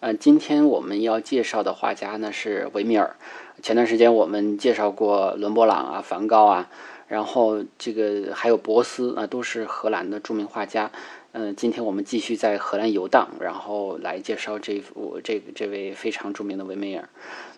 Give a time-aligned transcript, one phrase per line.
[0.00, 3.16] 呃，今天我们要介绍的画家呢是维米尔。
[3.62, 6.68] 前段时间我们介绍过伦勃朗啊、梵高啊，
[7.08, 10.90] 然后这个还有博斯啊，都是荷兰的著名画家。
[11.32, 17.08] 嗯，今天我们继续在荷兰游荡，然后来介绍这幅这这位非常著名的维米尔。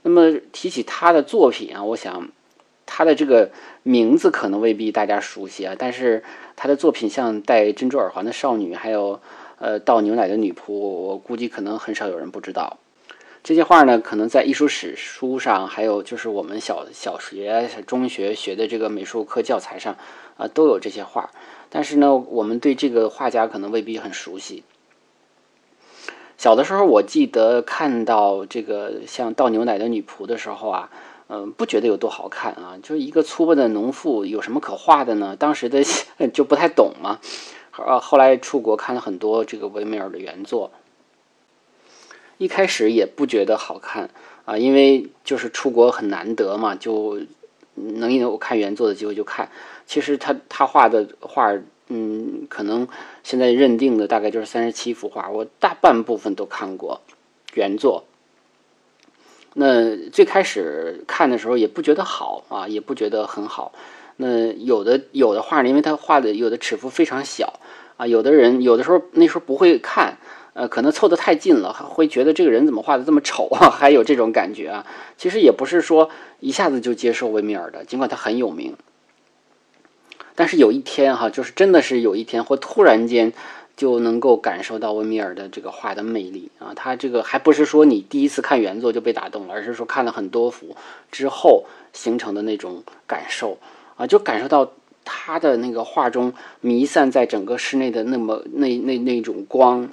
[0.03, 2.29] 那么提起他的作品啊，我想
[2.87, 3.51] 他的这个
[3.83, 6.23] 名字可能未必大家熟悉啊，但是
[6.55, 9.21] 他的作品像戴珍珠耳环的少女，还有
[9.59, 12.79] 呃倒牛奶的女仆，我估计可能很少有人不知道。
[13.45, 19.97] 这些画呢，可能在艺术史书上，还有就是我们小小学、中学学的这个美术课教材上，
[20.37, 21.31] 啊，都有这些画。
[21.71, 24.65] 但是呢，我们对这个画家可能未必很熟悉。
[26.37, 30.91] 小的时候，我记得看到这个像倒牛奶的女仆的时候啊，
[31.29, 35.37] 嗯，不觉得有多好看啊，就是一个粗笨的农妇，有什么可画的呢？
[35.39, 35.83] 当时的
[36.35, 37.19] 就不太懂嘛。
[37.87, 40.71] 呃，后来出国看了很多这个维米尔的原作。
[42.39, 44.11] 一开始也不觉得好看
[44.45, 47.21] 啊，因为就是出国很难得嘛，就
[47.75, 49.51] 能有看原作的机会就看。
[49.87, 51.53] 其实他他画的画，
[51.89, 52.87] 嗯，可能
[53.25, 57.01] 现在认定的大概就是三十七幅画，我大半部分都看过
[57.55, 58.05] 原作。
[59.55, 63.73] 那最开始看的时候也不觉得好啊，也不觉得很好。
[64.17, 67.59] 那有的有的画，因为他画的有的尺幅非常小
[67.99, 70.17] 啊，有的人有的时候那时候不会看。
[70.55, 73.71] 呃，可能凑得太近了，会觉得这个人怎么画的这么丑啊？
[73.79, 74.85] 还有这种感觉啊。
[75.17, 78.75] 其实也不是说一下子就接受维米尔的，尽管他很有名。
[80.35, 83.33] 但是有一天哈，就是真的是有一天，或突然间
[83.77, 86.75] 就能够感受到维米尔的这个画的魅力啊。
[86.75, 90.77] 他这个还不是说你第一次看原作就被打动了，而是说看了很多幅
[91.13, 93.59] 之后形成的那种感受
[93.97, 94.73] 啊，就感受到
[95.09, 99.89] 他的那个画中弥散在整个室内的那么那那那种光。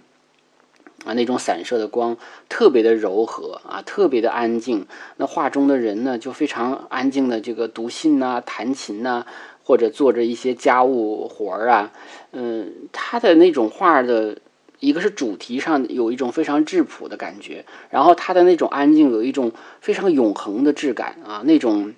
[1.05, 2.17] 啊，那种散射的光
[2.49, 4.87] 特别的柔和啊，特别的安静。
[5.17, 9.23] 那画中的人呢，就非常安静的这个读信呐、弹琴呐，
[9.63, 11.91] 或者做着一些家务活儿啊。
[12.31, 14.39] 嗯，他的那种画的
[14.79, 21.93] 一个是主题上有一种非常质朴的感觉，然后他的那种安静有一种非常永恒的质感啊，那种。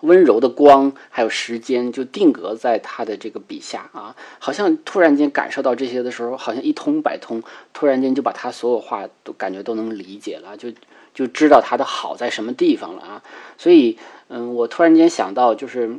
[0.00, 7.42] 温柔的光，还有时间，就定格在他的这个笔下啊，好像突然间感受到这些的时候，好像一通百通，
[7.72, 10.72] 突然间就把他所有话都感觉都能理解了，就
[11.12, 13.22] 就知道他的好在什么地方了啊。
[13.56, 13.98] 所以，
[14.28, 15.96] 嗯，我突然间想到，就是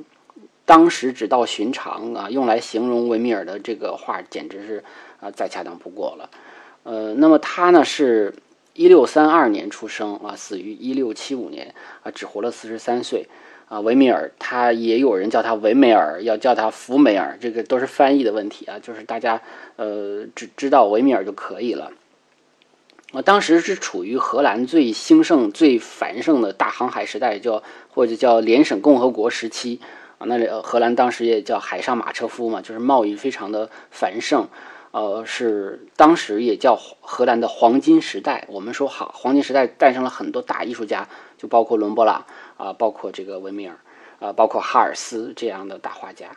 [0.66, 4.84] 当时只道寻常啊，用来形容维米尔的这个画，简直是
[5.20, 6.30] 啊再恰当不过了。
[6.84, 8.34] 呃，那么他呢，是
[8.74, 13.28] 一六三二年出生啊，死于一六七五年啊，只活了四十三岁。
[13.70, 19.40] 啊，维米尔，他也有人叫他维美尔，要叫他福梅尔，这个都是翻译的问题啊，就是大家
[19.76, 21.92] 呃只知道维米尔就可以了。
[23.12, 29.80] 啊，当时是处于荷兰最兴盛、最繁盛的大航海时代，叫或者叫联省共和国时期
[30.18, 30.26] 啊。
[30.26, 34.48] 那里荷兰当时也叫海上马车夫嘛，就是贸易非常的繁盛。
[34.92, 38.46] 呃，是当时也叫荷兰的黄金时代。
[38.48, 41.08] 我们说好，黄金时代诞生了很多大艺术家，
[41.38, 42.26] 就包括伦勃朗
[42.58, 43.78] 啊，包括这个维米尔
[44.20, 46.32] 啊，包括哈尔斯这样的大画家。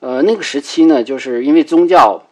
[0.00, 2.24] 呃，那个时期呢，就是因为宗教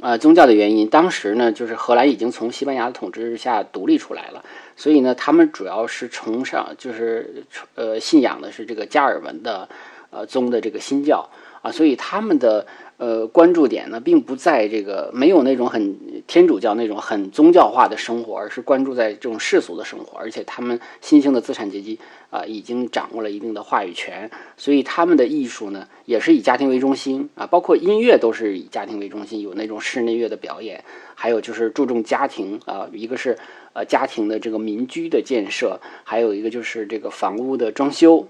[0.00, 4.42] 啊宗教的原因，当时呢，就是荷兰已经从西班牙的统治下独立出来了，
[4.76, 7.44] 所以呢，他们主要是崇尚，就是
[7.74, 9.68] 呃信仰的是这个加尔文的
[10.08, 11.28] 呃宗的这个新教
[11.60, 12.66] 啊，所以他们的。
[12.98, 20.16] 呃，关注点呢，并不在这个没有那种很天主教那种很宗教化的生活，而是关注在这种世俗的生活。
[20.16, 21.98] 而且他们新兴的资产阶级
[22.30, 30.82] 啊，已经掌握了一定的话语权，所以他们的艺术呢，也是以家庭为中心啊，包括音乐都是以家庭为中心，有那种室内乐的表演，
[31.14, 33.36] 还有就是注重家庭啊，一个是
[33.74, 38.26] 呃家庭的这个民居的建设，还有一个就是这个房屋的装修。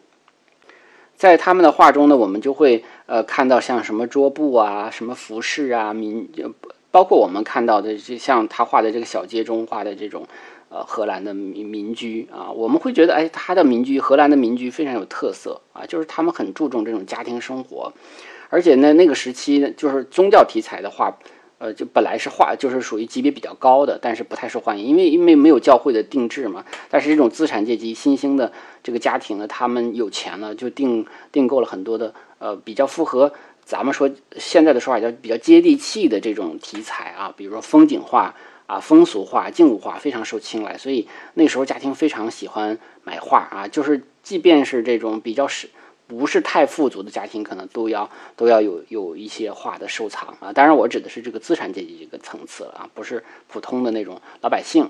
[1.15, 6.29] 在他们的画中呢，我们就会呃看到像什么桌布啊、什么服饰啊、民，
[6.91, 10.27] 包括我们看到的，就像他画的这个小街中画的这种
[10.69, 17.93] 呃荷兰的民民居啊，我们会觉得哎，他的民居，荷兰的民居非常有特色啊，就是他们很注重这种家庭生活，
[18.49, 21.17] 而且呢，那个时期呢，就是宗教题材的画
[21.59, 26.65] 呃，就本来是画，就是属于级别比较高的，但是不太受欢迎，因为因为没有教会的定制嘛。
[26.91, 33.33] 但是这种资产阶级新兴的这个家庭呢，他们有钱了，就订订购了很多的呃比较符合
[33.65, 38.35] 咱们说现在的说法叫比较接地气的这种题材啊，比如说风景画
[38.67, 40.77] 啊、风俗画、静物画，非常受青睐。
[40.79, 45.69] 所以那时候家庭非常喜欢买画啊，就是即便是这种比较是。
[46.09, 50.53] 不是太富足的家庭，可能都要都要有有一些画的收藏啊。
[50.53, 54.89] 当然，我指的是这个资产阶级这个层次了啊，不是普通的那种老百姓。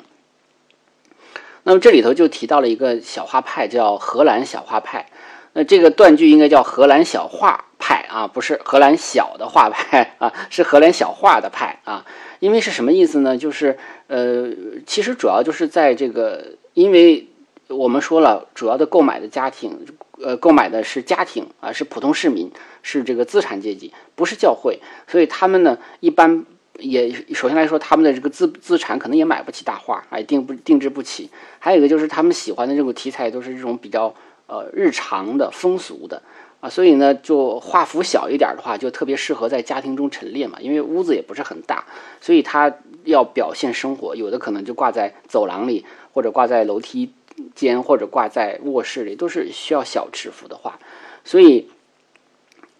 [1.62, 5.08] 那么这里头就提到了一个小画派，叫荷兰小画派。
[5.56, 12.04] 那这个断句应该叫荷兰小画派啊，不是荷兰小的画派啊，是荷兰小画的派啊。
[12.40, 13.38] 因为是什么意思呢？
[13.38, 14.50] 就是呃，
[14.86, 16.44] 其实主要就是在这个，
[16.74, 17.26] 因为
[17.68, 19.86] 我们说了，主要的购买的家庭。
[20.18, 22.50] 呃，购买的是家庭啊，是普通市民，
[22.80, 26.42] 是这个资产阶级，不是教会，所以他们呢，一般
[26.78, 31.28] 也首先来说，他们的这个资资产可能也买不起大画，哎，定不定制不起。
[31.58, 34.14] 还有一个就是他们喜欢的这种题材都是这种比较
[34.46, 36.22] 呃日常的风俗的
[36.60, 41.84] 啊，所以呢，就画幅小一点的话，就特别适合在家庭中陈列嘛，因为屋子也不是很大，
[42.20, 42.72] 所以它
[43.04, 47.12] 要表现生活，有的可能就挂在走廊里，或者挂在楼梯。
[47.54, 50.78] 间或者挂在卧室里都是需要小尺幅的画，
[51.22, 51.68] 所以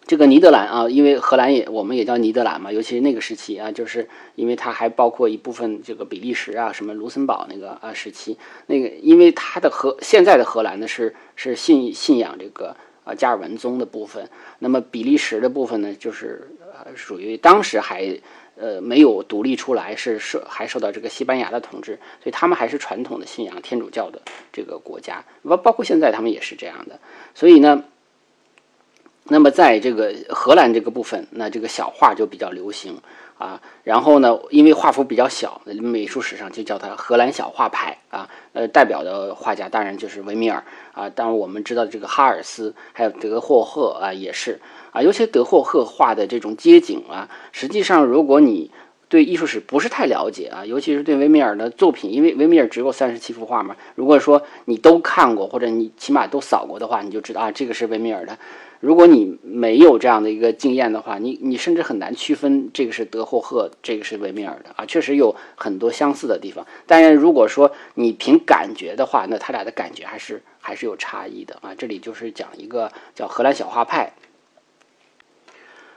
[0.06, 14.29] 这个尼德兰啊，因为荷兰也我们也叫尼德兰嘛，尤其是那个时期啊，就是因为它还包括一部分这个比利时啊，什么卢森堡那个啊时期，那个因为它的荷现在的荷兰呢是是信信仰这个啊加尔文宗的部分，
[14.61, 18.19] 那么比利时的部分呢就是呃属于当时还。
[18.59, 26.99] 呃，没有独立出来，是受还受到这个西班牙的统治，所以他们还是传统的信仰天主教的这个国家，包包括现在他们也是这样的。
[27.35, 27.85] 所以呢，
[29.28, 32.96] 那么在这个荷兰这个部分，那这个小画就比较流行
[33.38, 33.61] 啊。
[33.82, 38.28] 然后呢，因为画幅比较小，美术史上就叫它荷兰小画派啊。
[38.52, 40.62] 呃，代表的画家当然就是维米尔
[40.93, 41.11] 啊。
[41.11, 44.61] 当然我们知道这个哈尔斯，还有德霍赫啊，也是。
[44.93, 48.70] 啊，尤其德霍赫画的这种街景啊，实际上如果你
[49.08, 53.76] 对艺术史不是太了解啊，尤其是对维米尔的作品，因为维米尔只有三十七幅画嘛。
[53.94, 58.38] 如果说你都看过，或者你起码都扫过的话，你就知道啊，这个是维米尔的。
[58.81, 64.84] 如果你没有这样的一个经验的话，你你甚至很难区分这个是德霍赫，这个是维米尔的啊。
[64.84, 71.75] 确实有很多相似的地方，但是如果说你凭感觉的话，那他俩的感觉还是还是有差异的啊。
[71.75, 74.12] 这里就是讲一个叫荷兰小画派。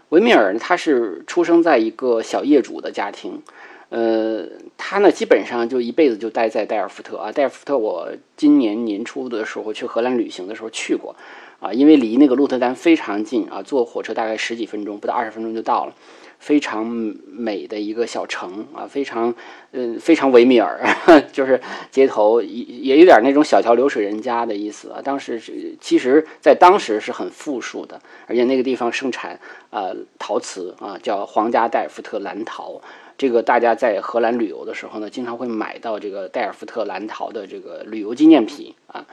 [0.10, 3.44] 维米尔呢他是出生在一个小业主的家庭，
[3.90, 7.32] 呃，他呢基本上就一辈子就待在代尔夫特啊。
[7.32, 11.16] 代尔夫特我今年年初的时候去荷兰旅行的时候去过，
[11.60, 15.94] 啊，因为离那个鹿特丹非常近啊，坐火车大概十几分钟，不到二十分钟就到了。
[16.40, 19.36] 非常美的一个小城啊，非常，
[19.74, 20.80] 嗯，非常维米尔，
[21.34, 21.60] 就是
[21.92, 25.02] 街头也也有点那种小桥流水人家的意思啊。
[25.04, 29.38] 当时是，其实在当时是很富庶的，而且那个地方盛产
[29.70, 32.82] 啊陶瓷啊，叫皇家戴尔夫特蓝陶。
[33.18, 39.06] 这个大家在荷兰旅游的时候呢，经常会买到这个戴尔夫特蓝陶的这个旅游纪念品啊。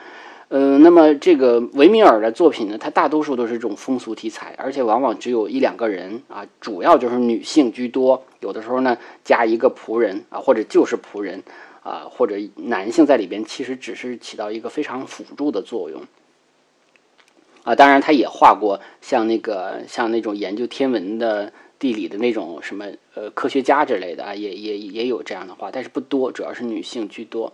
[0.49, 11.43] 呃，那么这个维米尔的作品呢，它大多数都是这种风俗题材，而且往往只有一两个人啊，主要就是女性居多，有的时候呢加一个仆人啊，或者就是仆人
[11.83, 16.01] 啊，或者男性在里边，其实只是起到一个非常辅助的作用
[17.65, 17.75] 啊。
[17.75, 27.53] 当然，他也画过像那个像那种研究天文的、地理的那种什么呃科学家之类的啊，也也也有这样的画，但是不多，主要是女性居多。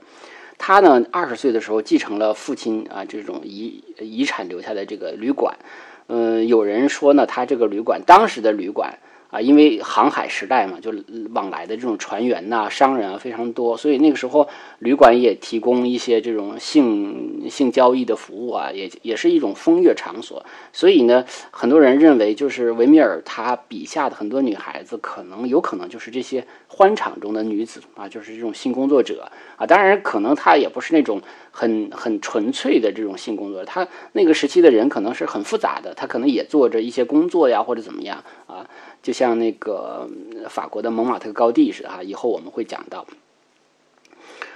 [0.64, 5.58] 他呢，二十岁的时候继承了父亲啊这种遗遗产留下的这个旅馆，
[6.06, 8.96] 嗯，有人说呢，他这个旅馆当时的旅馆。
[9.32, 10.92] 啊，因为航海时代嘛，就
[11.32, 14.46] 往来的这种船员呐、商人啊非常多，所以那个时候
[14.80, 20.44] 旅馆也提供一些这种性性交易的服务啊，也也是一种风月场所。
[20.70, 29.64] 所以呢，很多人认为，就是维米尔他笔下的很多女孩子，可能有可能就是这些欢场中的女子啊，就是这种性工作者啊。
[29.64, 38.68] 当然，可能他也不是那种很很纯粹的这种性工作，他那个时期的人可能是很复杂的，他可能也做着一些工作呀，或者怎么样啊。
[39.02, 40.08] 就像那个
[40.48, 43.06] 法国的蒙马特高地似的哈，以后我们会讲到。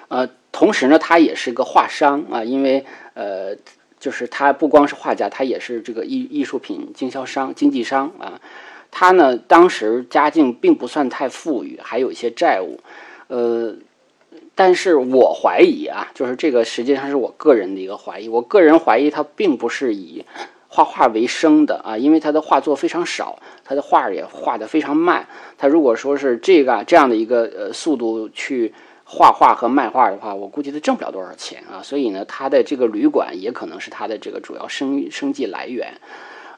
[0.09, 2.85] 呃，同时呢，他也是个画商啊，因为
[3.15, 3.57] 呃，
[3.99, 8.41] 就是他不光是画家，他也是这个艺艺术品经销商、经纪商啊。
[8.93, 12.79] 他呢，当时家境并不算太富裕，还有一些债务。
[13.27, 13.75] 呃，
[14.57, 20.25] 但是我怀疑啊，就是这个实际上是我个人的一个怀疑，我个人怀疑他并不是以。
[20.69, 25.27] 画画为生的啊，因为他的画作非常少，他的画也画得非常慢。
[25.57, 31.81] 他如果说是这个这样的一个呃速度去画画和卖画的话，我估计他挣不了多少钱啊。
[31.83, 35.95] 所以呢，他的这个旅馆也可能是他的这个主要生生计来源。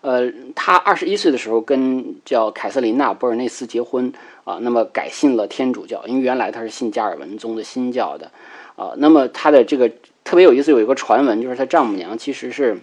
[0.01, 4.13] 呃，他二十一岁的时候跟叫凯瑟琳娜·博尔内斯结婚
[4.49, 8.31] 啊，那么改信了天主教，因为原来他是信加尔文宗的新教的
[8.77, 8.95] 啊。
[8.97, 9.91] 那么他的这个
[10.25, 12.79] 特别有意思，有一个传闻，就是他丈母娘其实是。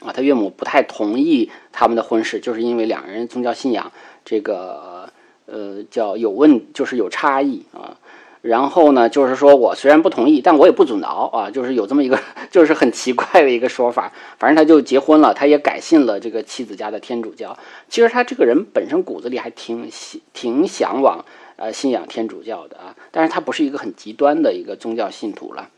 [0.00, 3.90] 啊，他岳母不太同意他们的婚事，就是因为两人宗教信仰
[4.24, 5.10] 这个
[5.46, 7.98] 呃叫有问，就是有差异啊。
[8.40, 12.18] 然后呢，就是说我虽然不同意，但我也不阻挠啊，就是有这么一个
[12.50, 14.12] 就是很奇怪的一个说法。
[14.38, 17.58] 反正他就结婚了，他也改信了这个妻子家的天主教。
[17.88, 19.90] 其实他这个人本身骨子里还挺
[20.32, 21.24] 挺向往
[21.56, 25.68] 呃信仰天主教的啊，但是他不是一个很极端的一个宗教信徒了。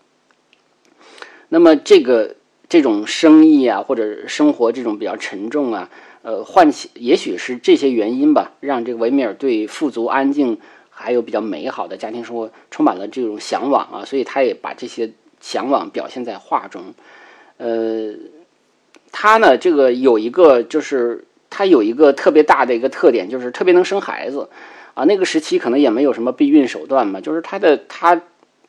[1.48, 2.36] 那么这个。
[2.70, 5.90] 这种生意啊，或者生活这种比较沉重啊，
[6.22, 10.56] 呃，唤起也许是这些原因吧，让这个维米尔对富足、安静
[11.00, 16.94] 还有比较美好的家庭生活充满了这种向往啊，所以他也把这些向往表现在画中。
[17.56, 18.14] 呃，
[19.10, 24.48] 他呢，这个有一个就是他有一个特别大的一个特点，就是特别能生孩子
[24.94, 25.04] 啊。
[25.04, 28.20] 那个时期可能也没有什么避孕手段嘛，就是他的他。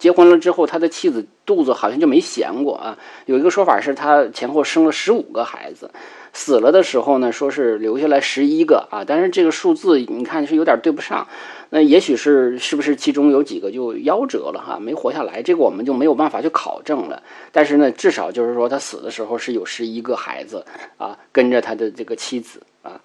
[0.02, 2.98] 结婚了之后，他的妻子肚子好像就没闲过啊。
[3.28, 5.92] 有一个说法是他前后生了十五个孩子，
[6.34, 9.04] 死了的时候呢，说是留下来十一个啊。
[9.06, 11.28] 但是这个数字你看是有点对不上，
[11.72, 17.24] 那也许是是不是其中有几个就夭折了哈，没活下来，这个我们就没有办法去考证了。
[17.52, 20.64] 但是呢，至少就是说他死的时候是有十一个孩子
[20.98, 23.02] 啊，跟着他的这个妻子啊，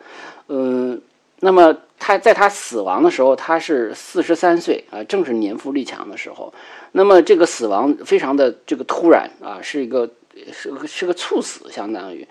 [0.49, 1.01] 嗯。
[1.39, 6.51] 那么他在他死亡的时候，他是四十三岁啊，正是年富力强的时候。
[6.93, 10.11] 那么这个死亡非常的这个突然啊，是一个
[10.51, 12.27] 是是个猝死，相当于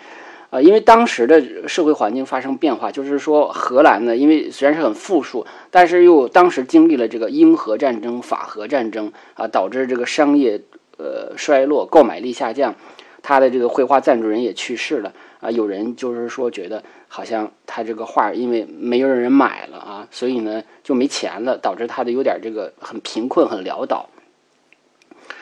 [0.55, 10.62] 啊，因为当时的社会环境发生变化，就是说荷兰呢，因为虽然是很富庶，但是又当时经历了这个英荷战争、法荷战争啊，导致这个商业
[10.95, 12.74] 呃衰落，购买力下降，
[13.21, 15.12] 他的这个绘画赞助人也去世了。
[15.41, 24.09] 啊，有人就是说觉得好像他这个画因为没有人买了啊，所以呢就没钱了，导致他的有点这个很贫困、很潦倒。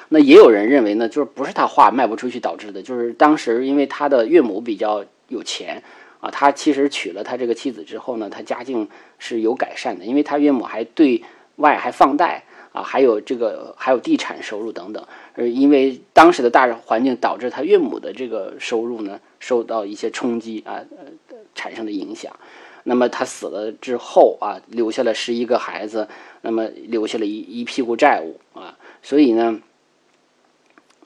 [0.10, 5.82] 那也有人认为呢，就是不是他画卖不出去导致的，就是当时因为他的岳母比较有钱
[6.20, 8.88] 啊，他其实娶了他这个妻子之后呢，他家境
[9.20, 11.24] 是有改善的，因为他岳母还对
[11.58, 12.44] 外还放贷。
[12.74, 20.82] 啊，还有这个，还有地产收入等等，呃，因为当时的大环境导致他岳母的这个收入呢受到一些冲击啊，
[21.30, 22.36] 呃，产生的影响。
[22.84, 26.08] 那么他死了之后啊，留下了十一个孩子，
[26.42, 29.60] 那么留下了一一屁股债务啊，所以呢，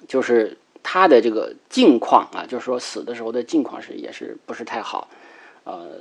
[0.07, 5.07] 就是他的这个境况啊，就是说死的时候的境况是也是不是太好，
[5.63, 5.99] 呃，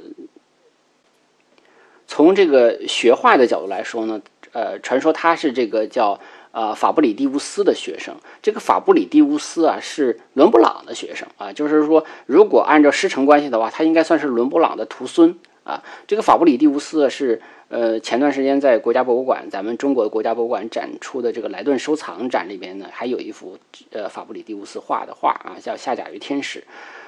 [2.06, 4.20] 从这个学画的角度来说呢。
[4.52, 6.18] 呃，传说他是这个叫
[6.50, 8.14] 呃法布里蒂乌斯的学生。
[8.40, 11.52] 这个法布里蒂乌斯啊，是伦勃朗的学生啊。
[11.52, 15.82] 就是说，如果按照师承关系的话，他应该算是伦勃朗的徒孙啊。
[16.06, 23.58] 这个法布里蒂乌斯是呃前段时间在国家博物馆，咱们中国国家博物馆展出的这个莱顿收藏展里边呢，还有一幅
[23.90, 26.62] 呃法布里蒂乌斯画的画啊，叫下甲鱼天使。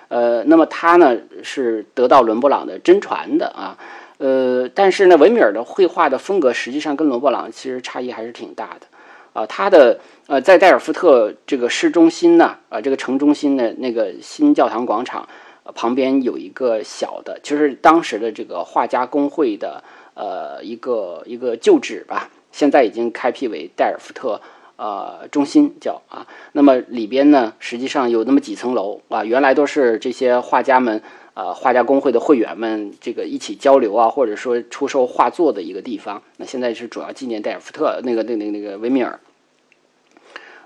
[0.09, 3.79] 呃，那么他呢是得到伦勃朗的真传的啊。
[4.17, 8.87] 呃，但是呢，维米尔的绘画的风格实际上跟伦勃朗其实差异还是挺大的，
[9.33, 15.29] 啊，他的呃，在代尔夫特这个市中心呢，啊，这个城中心的那个新教堂广场
[15.75, 19.85] 旁边有一个小的，就是当时的这个画家工会的
[20.19, 24.41] 呃一个一个旧址吧，现在已经开辟为代尔夫特
[24.77, 31.01] 呃中心叫啊，那么里边呢，实际上有那么几层楼啊，原来都是这些画家们。
[31.39, 36.21] 呃，画家工会的会员们这个一起交流啊，或者说出售画作的一个地方。
[36.39, 39.21] 那现在是主要纪念戴尔福特那个那那那个维米尔。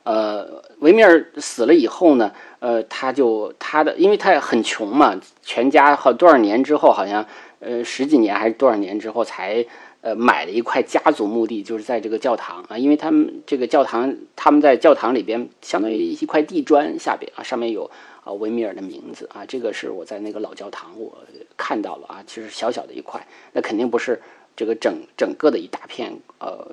[0.04, 7.26] 呃，维米尔死了以后呢，呃，他就他的，因为他很穷嘛，全家好多少年之后，好像
[7.62, 9.64] 呃十几年还是多少年之后才
[10.02, 17.90] 呃买了一块家族墓地，就是在这个教堂啊，因为他们这个教堂他们在教堂里边相当于一块地砖下边啊，上面有。
[18.24, 21.12] 啊，维米尔的名字啊，这个是我在那个老教堂我
[21.56, 24.22] 看到了啊，其实小小的一块，那肯定不是
[24.54, 26.64] 这个整整个的一大片呃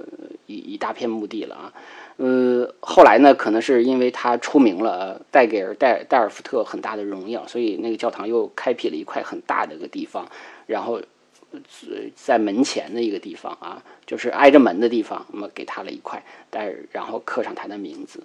[0.46, 1.74] 一一大片墓地了啊。
[2.18, 10.30] 呃，后来呢，可能是因为他出名了，带给尔戴戴尔福特很大的荣耀，所以那个教堂又开辟了一块很大的一个地方，
[10.70, 11.02] 然后
[12.16, 18.22] 在门前的一个地方啊，就是挨着门的地方，那么给他了一块，但然后刻上他的名字。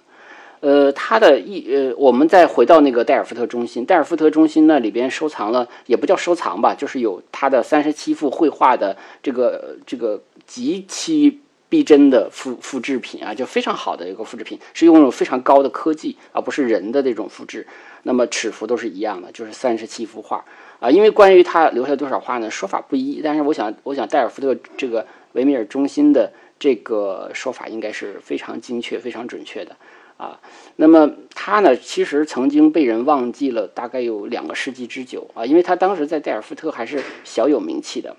[0.59, 17.65] 呃，他的一呃，我们再回到那个戴尔夫特中心，戴尔夫特中心那里边收藏了，也不叫收藏吧，就是有他的三十七幅绘画的这个这个极其逼真的复复制品啊，就非常好的一个复制品，是用了非常高的科技，而不是人的这种复制。
[18.03, 20.45] 那么尺幅都是一样的，就是三十七幅画
[20.79, 20.89] 啊。
[20.89, 29.75] 因为关于他留下多少画呢，说法不一，但是我想，我想戴尔夫特这个维米尔中心的这个说法应该是非常精确、非常准确的。
[30.17, 30.39] 啊，
[30.77, 38.15] 那么他呢，其实曾经被人忘记了，大概有两个世纪之久啊，因为他当时在戴尔夫特还是小有名气的。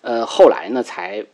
[0.00, 1.26] 呃，后来呢才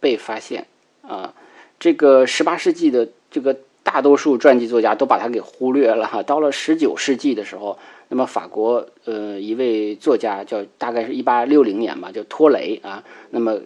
[0.00, 0.66] 被发现
[1.02, 1.32] 啊，
[1.78, 6.20] 这个十八世纪的这个大多数传记作家都把他给忽略了哈。
[6.24, 13.60] 到了十九世纪的时候，那么法国呃一位作家叫大概是一八六零年吧，叫托雷啊，那么。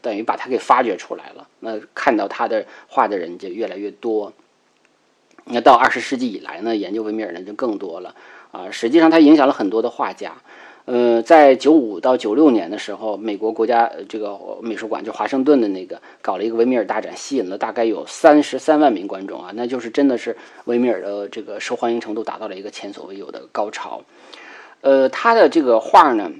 [0.00, 4.32] 等于把他给发掘出来了，那看到他的画的人就越来越多。
[5.46, 8.14] 那到二十世纪以来呢，研究维米尔的人就更多了
[8.52, 8.70] 啊。
[8.70, 10.32] 实际上，他影响了很多的画家。
[10.90, 24.02] 呃，在九五到九六年的时候，美国国家这个美术馆就华盛顿的那个搞了一个维米尔大展，吸引了大概有三十三万名观众啊，那就是真的是维米尔的这个受欢迎程度达到了一个前所未有的高潮。
[24.80, 26.32] 呃，他的这个画呢，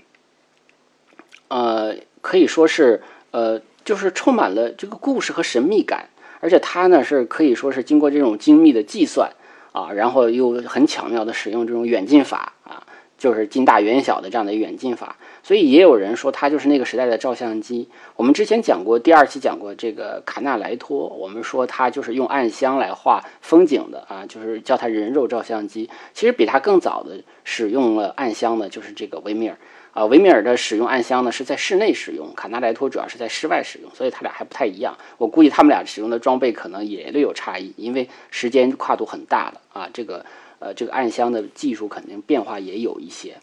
[1.48, 1.94] 呃。
[2.20, 3.00] 可以说是，
[3.30, 6.08] 呃，就是充满了这个故事和神秘感，
[6.40, 9.30] 而且他呢是可以说是经过这种精密的计算
[9.70, 12.82] 啊，然后又很巧妙的使用这种远近法啊，
[13.18, 17.88] 就是近大远小的这样的远近法，所以也有人说它就是那个时代的照相机。
[18.14, 25.90] 我们之前讲过，第二期讲过这个卡纳莱托，我们说他就是用暗箱来画风景的啊，就是叫它人肉照相机。
[26.14, 29.58] 其实比他更早的使用了暗箱的，就是这个维米尔。
[29.94, 34.96] 啊，维米尔的使用暗箱呢是在室内使用，卡纳莱托主要是在室外使用，所以他俩还不太一样。
[35.16, 39.88] 我估计他们俩使用的装备可能也略有差异，因为时间跨度很大了啊。
[39.92, 40.24] 这个
[40.58, 43.36] 呃，这个暗箱的技术肯定变化也有一些。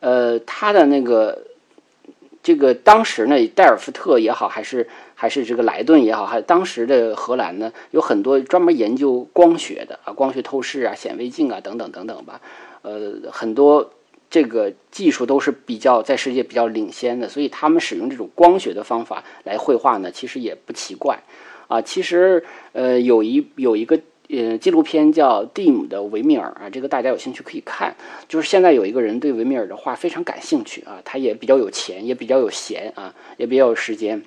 [0.00, 1.46] 呃，他的那个
[2.42, 12.40] 这个当时呢，戴尔夫特也好，还是还是这个莱顿也好，还当时的荷兰呢，有很多专门研究光学的啊，光学透视啊、显微镜啊等等等等吧。
[12.82, 13.92] 呃，很多。
[14.28, 21.22] 这个技术都是比较在世界比较领先的，所以他们使用这种光学的方法来绘画呢，其实也不奇怪
[21.68, 21.80] 啊。
[21.80, 27.94] 其实呃，有一有一个呃纪录片叫《蒂姆的维米尔》啊，这个大家有兴趣可以看。
[28.28, 34.22] 就是现在有一个人对维米尔的画非常感兴趣啊，他也比较有钱，也比较有闲啊，也比较有时间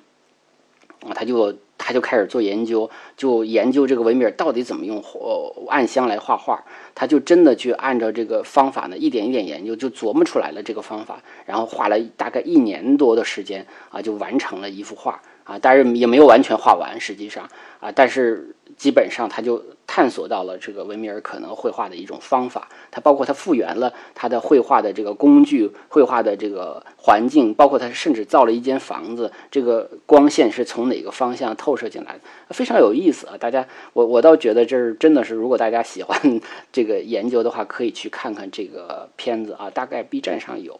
[1.02, 1.56] 啊，他就。
[1.82, 6.62] 他就开始做研究，就研究这个维米尔到底怎么用呃暗箱来画画。
[6.94, 18.54] 他就真的去按照这个方法呢，一点一点研究，就琢磨出来了这个方法，然后画了大概一年多的时间啊，就完成了一幅画啊，但是也没有完全画完，实际上啊，但是。
[18.80, 22.70] 基本上，他就探索到了这个维米尔可能绘画的一种方法。
[22.90, 29.30] 他包括他复原了他的绘画的这个工具、绘画的这个环境，包括他甚至造了一间房子。
[29.52, 33.36] 这个光线是从哪个方向透射进来的，非常有意思啊！
[33.38, 40.80] 大家，我我倒觉得这是真的是，如果大家喜欢这个研究的话，可以去看看这个片子啊，大概 B 站上有。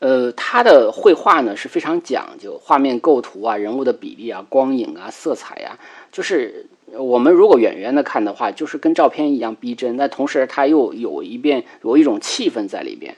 [0.00, 5.78] 呃，他的绘画呢是非常讲究画面构图啊、人物的比例啊、光影啊、色彩呀，
[6.12, 9.96] 就是我们如果远远的看的话，就是跟照片一样逼真。
[9.96, 13.16] 但同时，他又有一遍有一种气氛在里边。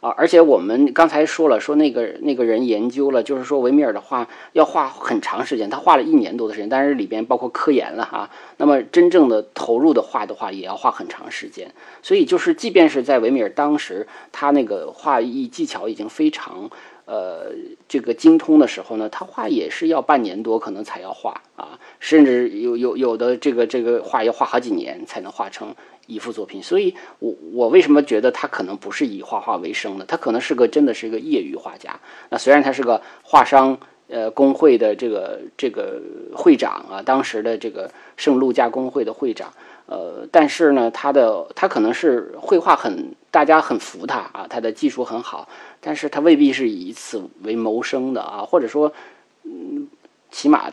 [0.00, 8.30] 啊，而且我们刚才说了，说那个那个人研究了，就是说维米尔的画要画很长时间，他画了一年多的时间，但是里边包括科研了哈。
[8.56, 11.70] 那么真正的投入的画的话，也要画很长时间。
[12.02, 16.70] 所以就是，即便是在维米尔当时，他那个画艺技巧已经非常
[17.10, 17.52] 呃
[17.88, 25.74] 这个精通的时候呢，他画也是要半年多可能才要画啊，甚至有有有的这个这个画要画好几年才能画成。
[26.06, 30.04] 一幅作品，所以我我为什么觉得他可能不是以画画为生的？
[30.04, 32.00] 他可能是个真的是一个业余画家。
[32.30, 36.02] 那虽然他是个画商呃工会的这个这个
[36.34, 39.52] 会长啊，当时的这个圣路加工会的会长，
[39.86, 45.48] 呃，但是呢，他的他可能是绘画很大家很服他啊，他的技术很好，
[45.80, 48.92] 但是他未必是以此为谋生的啊，或者说，
[49.44, 49.88] 嗯，
[50.30, 50.72] 起码。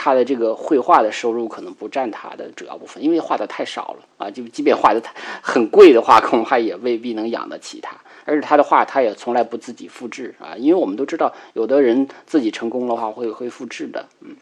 [0.00, 4.30] 他的这个绘画的收入可能不占他的主要部分，因为画的太少了啊。
[4.30, 5.02] 就即便画的
[5.42, 7.96] 很贵的话，恐怕也未必能养得起他。
[8.24, 14.06] 而且他的画，他也从来不自己复制啊，因为我们都知道，有的人自己成功的话会会复制的。
[14.20, 14.36] 嗯，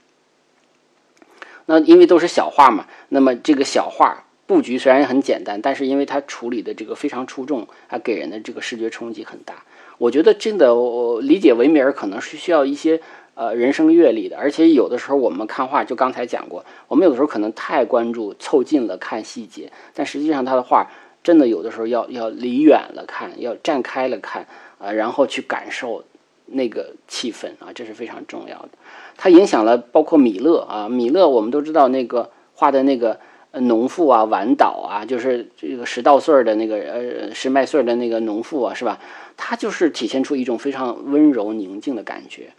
[1.65, 9.65] 那因为都是小画嘛，那么这个小画布局虽然很简单，但是因为它处理的这个非常出众，他给人的这个视觉冲击很大。
[9.99, 13.01] 我觉得真的，我理解维米尔可能是需要一些。
[13.39, 14.39] 呃人生阅历的。
[14.39, 20.91] 而且有的时候我们看画，就刚才讲过，我们有的时候可能太关注凑近了看细节，但实际上他的画
[21.23, 24.47] 真的有的时候要要离远了看，要站开了看
[24.79, 26.03] 啊，然后去感受
[26.47, 28.71] 那个气氛啊，这是非常重要的。
[29.19, 33.21] 它影响了包括米勒啊，米勒我们都知道那个画的那个。
[33.61, 38.99] 农妇啊，晚岛啊，就是这个十稻穗的那个呃，十麦穗的那个农妇啊，是吧？
[39.37, 42.51] 他就是体现出一种非常温柔宁静的感觉。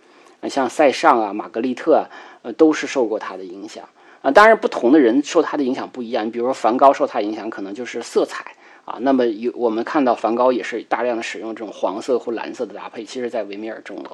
[0.41, 2.05] 啊，像塞尚啊、玛格丽特啊，
[2.43, 3.83] 呃，都是受过他的影响
[4.21, 4.29] 啊。
[4.29, 6.25] 当然，不同的人受他的影响不一样。
[6.25, 8.53] 你比如说，梵高受他影响可能就是色彩
[8.85, 8.97] 啊。
[9.01, 14.09] 那么有我们看到梵高也是大量的使用这种黄色或蓝色的搭配，其实在维米尔中的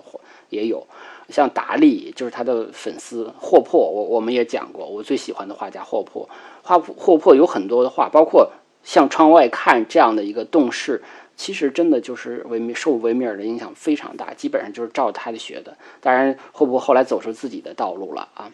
[0.49, 0.85] 也有。
[1.29, 6.27] 像达利就是他的粉丝，霍珀我我们也讲过，我最喜欢的画家霍珀。
[6.63, 8.51] 画霍珀有很多的画，包括
[8.83, 11.03] 向窗外看这样的一个动势，
[11.35, 15.77] 其实真的就是维米受维米尔的影响非常大，基本上就是照他的学的。
[16.01, 18.51] 当然，霍珀后来走出自己的道路了啊。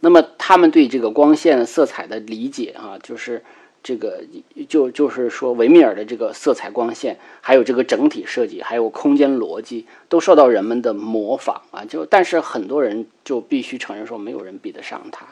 [0.00, 3.42] 那么他们对这个光线色彩的理解啊，就是
[3.82, 4.22] 这个
[4.68, 11.84] 就就是说维米尔的这个色彩光线，还有这个整体设计，还有空间逻辑，都受到人们的模仿啊。
[11.84, 15.26] 就但是很多人就必须承认说，没有人比得上他。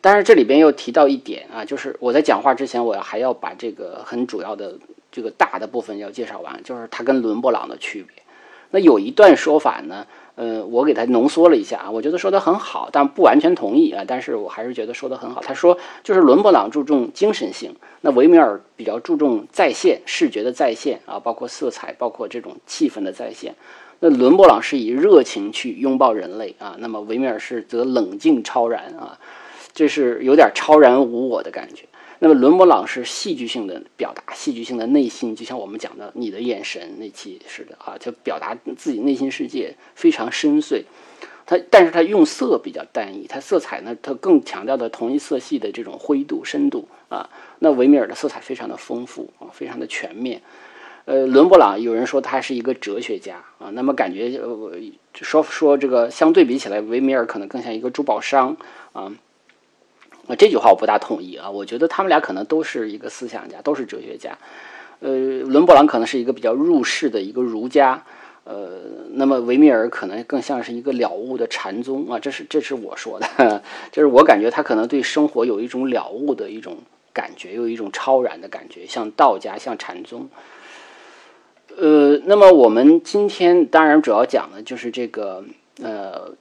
[0.00, 4.74] 但是这里边又提到一点啊，就是我在讲话之前，我还要把这个很主要的
[5.12, 8.22] 这个大的部分要介绍完，就是他跟伦勃朗的区别。
[8.70, 15.40] 那有一段说法呢，呃，我给他浓缩了一下啊，我觉得说的很好，但不完全同意啊，但是我还是觉得说的很好。
[15.40, 23.54] 他说，就是伦勃朗注重精神性，那维米尔比较注重再现视觉的再现啊，包括色彩，包括这种气氛的再现。
[23.98, 29.18] 那伦勃朗是以热情去拥抱人类啊，那么维米尔是则冷静超然啊。
[29.80, 31.86] 这是有点超然无我的感觉。
[32.18, 40.84] 那么伦勃朗是戏剧性的表达，戏剧性的内心，就像我们讲的你的眼神那期似的啊，就表达自己内心世界非常深邃。
[41.46, 47.30] 他，但是他用色比较单一，他色彩呢，他更强调的同一色系的这种灰度、深度啊。
[47.60, 50.42] 那维米尔的色彩非常的丰富啊，非常的全面。
[51.06, 54.74] 呃，伦勃朗有人说他是一个哲学家啊，那么感觉呃
[55.14, 58.54] 说说这个相对比起来，维米尔可能更像一个珠宝商
[58.92, 59.10] 啊。
[60.30, 61.50] 啊，这句话我不大同意啊！
[61.50, 64.38] 我觉得他们俩可能都是一个思想家，都是哲学家。
[65.00, 68.04] 呃，伦勃朗可能是一个比较入世的一个儒家，
[68.44, 68.68] 呃，
[69.14, 72.18] 那么维米尔可能更像是一个了悟的禅宗啊。
[72.20, 76.76] 这是这是我说的，就是我感觉他可能对生活有一种了悟的一种
[77.12, 80.28] 感觉，有一种超然的感觉，像道家，像禅宗。
[81.76, 85.44] 呃，那么我们今天当然主要讲的就是这个
[85.82, 86.32] 呃。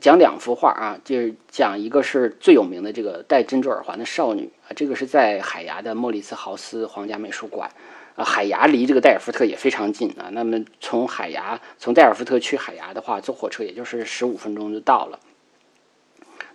[0.00, 7.70] 讲两幅画啊，就是讲一个是最有名的这个戴珍珠耳环的少女啊，这个是在海牙的莫里斯豪斯皇家美术馆
[8.16, 8.24] 啊。
[8.24, 15.18] 海牙离这个戴尔夫特也非常近啊，那么从海牙从戴尔夫特去海牙的话，坐火车也就是十五分钟就到了。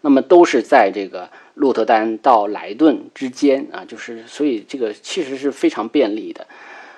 [0.01, 6.47] 那么都是在这个鹿特丹到莱顿之间啊，就是所以这个其实是非常便利的。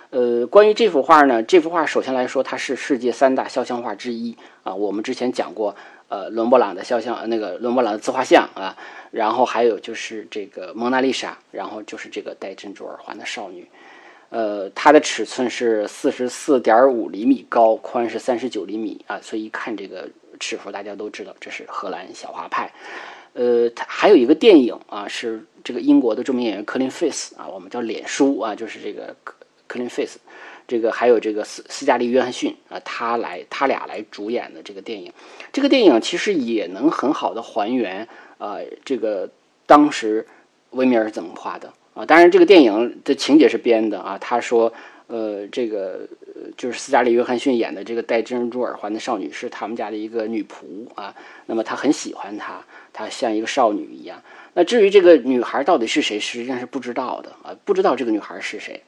[0.10, 4.74] 呃，关于这幅画呢，这幅画首先来说，它是世界三大肖像画之一啊。
[4.74, 5.76] 我们之前讲过。
[6.14, 8.78] 呃，伦勃朗的肖像，那个伦勃朗的自画像啊，
[9.10, 13.68] 然后还有就是这个蒙娜丽莎，然后就是这个戴珍珠耳环的少女，
[14.30, 20.08] 呃，它的尺寸是四十四点五厘米高，宽是三十九厘米啊，所以一看这个
[20.40, 22.72] 尺幅，大家都知道这是荷兰小画派。
[23.34, 29.34] 呃，它还有一个电影啊，是这个英国的著名演员科林费斯啊，我们叫脸书啊，就是这个科
[29.66, 30.20] 科林费斯。
[30.68, 35.12] 这个还有这个斯斯嘉丽·约翰逊啊，他来他俩来主演的这个电影，
[35.52, 39.30] 这个电影其实也能很好的还原啊，这个
[39.66, 40.26] 当时
[40.72, 42.06] 维米尔是怎么画的啊？
[42.06, 44.18] 当然，这个电影的情节是编的啊。
[44.18, 44.72] 他说，
[45.08, 46.08] 呃，这个
[46.58, 51.14] 就是斯嘉丽·约翰逊演的这个戴珍珠耳环的少女是他们家的一个女仆啊。
[51.46, 54.22] 那么他很喜欢她，她像一个少女一样。
[54.54, 58.82] 那至于这个女孩到底是谁，实际上是不知道的啊，不知道这个女孩是谁。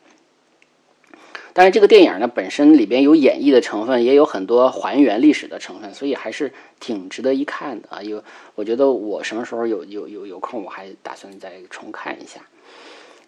[1.57, 8.01] 但是这个电影呢，本身里边有演绎的成分，也有很多还原历史的成分，所以还是挺值得一看的啊。
[8.01, 8.21] 有，
[8.55, 12.41] 我觉得我什么时候有有有有空，我还打算再重看一下。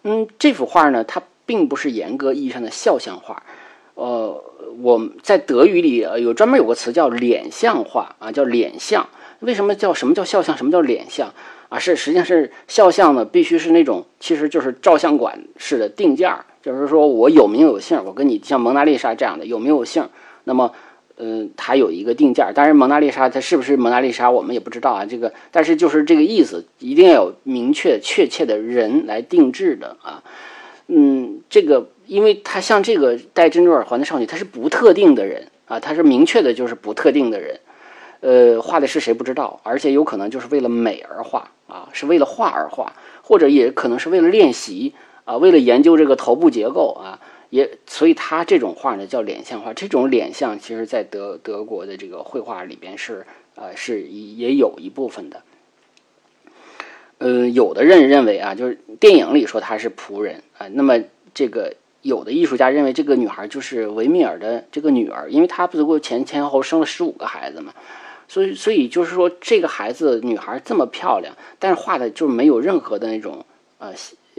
[0.02, 3.42] 嗯，这幅画呢，它并不是严格意义上的肖像画，
[3.94, 4.44] 呃，
[4.82, 9.08] 我在德语里有专门有个词叫脸像画啊，叫脸像。
[9.40, 10.54] 为什么叫什么叫肖像？
[10.54, 11.32] 什么叫脸像
[11.70, 11.78] 啊？
[11.78, 16.44] 是实际上是肖像呢，必须是那种，其实就是照相馆式的定件儿。
[16.68, 20.06] 就是说我有名有姓，我跟你像蒙娜丽莎这样的有名有姓，
[20.44, 20.70] 那么，
[21.16, 22.52] 嗯，它有一个定价。
[22.52, 25.06] 当然，蒙娜丽莎它是不是蒙娜丽莎，我们也不知道啊。
[25.06, 30.22] 这个，但是就是这个意思，一定要有明确确切的人来定制的啊。
[30.88, 37.58] 嗯，这个，因为它像这个戴珍珠耳环的少女，她是不特定的人啊，她是明确的，就是不特定的人。
[38.20, 44.92] 呃，画的是谁不知道，而且有可能就是为了美而画啊，是为了画而画，或者也可能是为了练习
[45.28, 49.74] 啊，为了研究这个头部结构啊，也所以他这种画呢叫脸像画。
[49.74, 55.42] 这种脸像其实在德德国的这个绘画里边是呃是也有一部分的。
[57.18, 60.98] 呃，有的人认为啊，就是电影里说他是仆人啊，那么
[61.34, 67.74] 这个有的艺术家认为这个女孩就是维米尔的这个女儿，因为她不是过前前后生了十五个孩子嘛，
[68.28, 73.44] 所以所以就是说这个孩子女孩这么漂亮，但是画的就没有任何的那种
[73.78, 73.92] 呃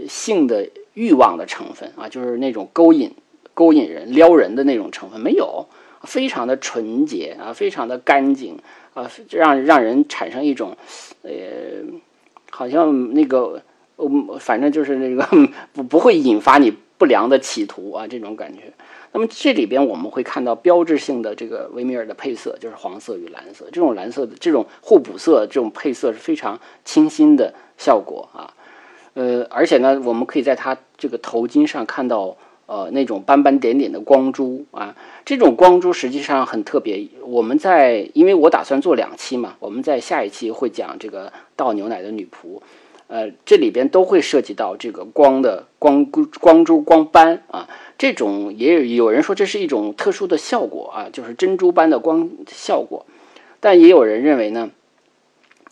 [0.07, 3.13] 性的欲望的成分啊，就是那种勾引
[3.53, 5.67] 勾引人撩人的那种成分没有，
[6.03, 8.57] 非常的纯洁啊，非常的干净
[8.93, 10.77] 啊，让让人产生一种
[11.23, 11.31] 呃。
[12.51, 13.61] 好像那个，
[13.97, 15.23] 嗯，反正就是那个
[15.71, 18.73] 不不会引发你不良的企图啊，这种感觉。
[19.13, 23.65] 那么这里边我们会看到标志性的这个维米尔的配色，就是黄色与蓝色。
[23.71, 28.51] 这种蓝色的这种互补色，这种配色是非常清新的效果啊。
[29.13, 34.95] 呃，而且呢，我们可以在它这个头巾上看到呃那种斑斑点点的光珠啊。
[35.25, 37.07] 这种光珠实际上很特别。
[37.21, 41.31] 我们在因为我打算做两期嘛，我们在下一期会讲这个。
[41.59, 42.61] 倒牛奶的女仆，
[43.07, 47.67] 呃，这里边都会涉及到这个光的光光珠光斑啊，
[47.97, 53.05] 这种也有有人说这是一种特殊的效果啊，就是珍珠般的光效果，
[53.59, 54.71] 但也有人认为呢，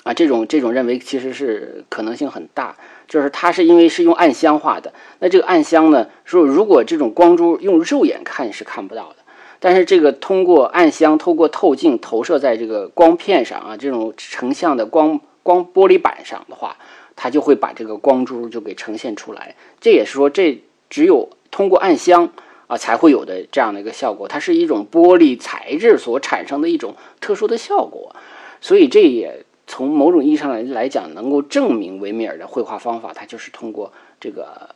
[0.03, 2.75] 啊，这种这种认为其实是可能性很大，
[3.07, 9.15] 就是它是因为是用暗箱画的，那这个暗箱呢，说如果这种光珠用肉眼看是看不到的，
[9.59, 15.19] 但是这个通过暗箱透过透镜投射在这个光片上啊，这种成像的光。
[15.47, 16.75] 光玻璃板上的话，
[17.15, 19.55] 它就会把这个光珠就给呈现出来。
[19.79, 22.29] 这也是说，这只有通过暗箱
[22.67, 24.27] 啊才会有的这样的一个效果。
[24.27, 28.13] 它是一种玻璃材质所产生的一种特殊的效果，
[28.59, 34.69] 所以这也从某种意义上来来讲，能够证明维米尔的绘画方法，它就是通过这个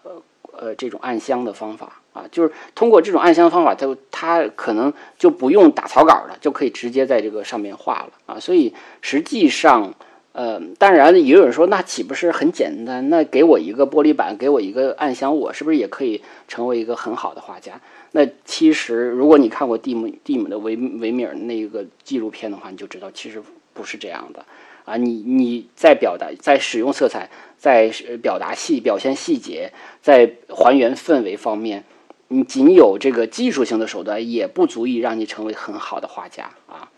[0.51, 8.39] 呃这种暗箱的方法啊，就是通过这种暗箱方法，它它可能就不用打草稿了，就可以直接在这个上面画了啊。
[8.39, 9.93] 所以实际上。
[10.34, 13.10] 呃，当然也有人说，那岂不是很简单？
[13.10, 17.82] 那给我一个玻璃板，给我一个暗箱，我是不是也可以成为一个很好的画家？
[18.13, 24.45] 那其实，如果你看过蒂姆蒂姆的维维米尔那个纪录片的话，你就知道其实不是这样的
[24.85, 24.97] 啊！
[24.97, 27.91] 你你在表达、在使用色彩、在
[28.21, 31.83] 表达细表现细节、在还原氛围方面，
[32.27, 36.89] 你仅有这个技术性的手段，也不足以让你成为很好的画家啊。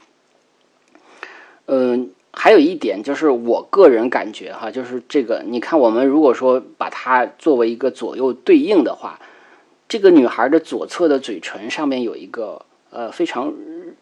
[1.68, 2.12] 嗯。
[2.36, 9.20] 还有一点就是，我个人感觉哈，就是这个，你看，我们如果说把它作为一个左右对应的话，
[9.88, 13.54] 这个女孩的左侧的嘴唇上面有一个呃非常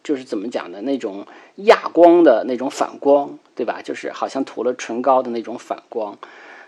[0.04, 3.82] 就是怎么讲的那种亚光的那种反光，对吧？
[3.84, 6.18] 就是好像涂了唇膏的那种反光，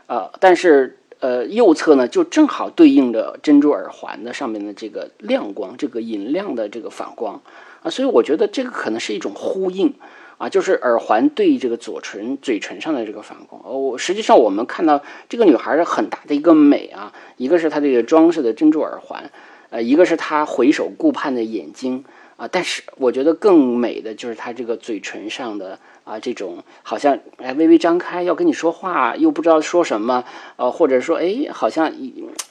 [0.08, 7.42] 呃，但是呃右侧呢就正好对应着珍珠耳环的上面的这个亮光，这个银亮的这个反光
[7.82, 9.94] 啊，所以我觉得这个可能是一种呼应。
[10.40, 13.62] 啊，就是耳环对这个左唇、嘴唇上的这个反光。
[13.64, 19.32] 哦，实际上我们看到这个女孩的很大的一个美啊，一个是她这个装饰的珍珠耳环，
[19.70, 22.04] 呃，一个是她回首顾盼的眼睛
[22.38, 22.48] 啊。
[22.52, 30.24] 但是我觉得更美的就是她这个嘴唇上的啊，这种好像哎微微张开要跟你说话，又不知道说什么，
[30.58, 31.92] 呃，或者说哎好像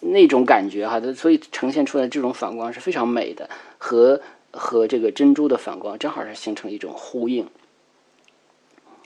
[0.01, 4.21] 那种感觉哈，所以呈现出来这种反光是非常美的，和
[4.53, 7.47] 和这个珍珠的反光正好是形成一种呼应。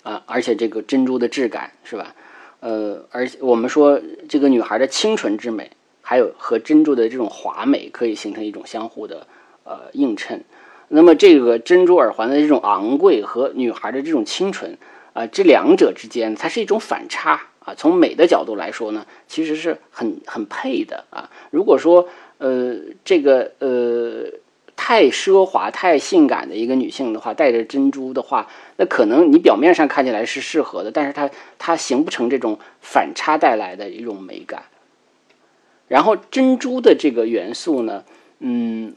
[0.03, 2.15] 啊，而且这个珍珠的质感是吧？
[2.61, 5.69] 呃，而我们说这个女孩的清纯之美，
[6.01, 9.27] 还有和珍珠的这种华美，可以形成一种相互的
[9.65, 10.45] 呃映衬。
[10.89, 14.77] 那么这个珍珠耳环的这种昂贵和女孩的这种清纯
[15.13, 17.75] 啊，这两者之间它是一种反差啊。
[17.77, 21.31] 从美的角度来说呢，其实是很很配的啊。
[21.51, 24.39] 如果说呃这个呃。
[24.79, 28.47] 太奢华、太性感的一个女性的话，戴着珍珠的话，
[28.77, 34.65] 那可能你表面上看起来是适合的，但是它它形不成这种反差带来的一种美感。
[35.89, 38.05] 然后珍珠的这个元素呢，
[38.41, 38.93] 嗯，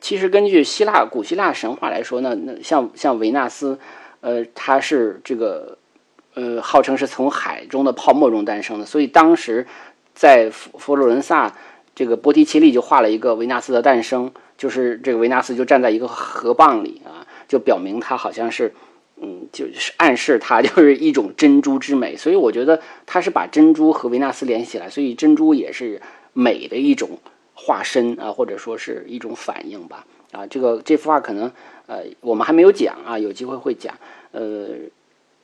[0.00, 3.78] 其实根据希腊古希腊神话来说呢，那像像维纳斯，
[4.20, 5.78] 呃，它是这个
[6.34, 9.66] 呃，号称是从海中的泡沫中诞生的，所以当时
[10.14, 11.54] 在佛佛罗伦萨，
[11.94, 14.32] 这个波提切利就画了一个维纳斯的诞生。
[14.58, 18.72] 就是这个维纳斯就站在一个河蚌里啊，就表明他好像是，
[19.20, 26.00] 嗯，就是暗示他 就是一种珍珠之美，所以我觉得他是把珍珠和维纳斯联系起来，所以珍珠也是
[26.32, 27.18] 美的一种
[27.56, 30.46] 化身啊，或者说是一种反应吧啊。
[30.46, 31.50] 这个这幅画可能
[31.86, 33.96] 呃，我们还没有讲啊，有机会会讲。
[34.30, 34.68] 呃，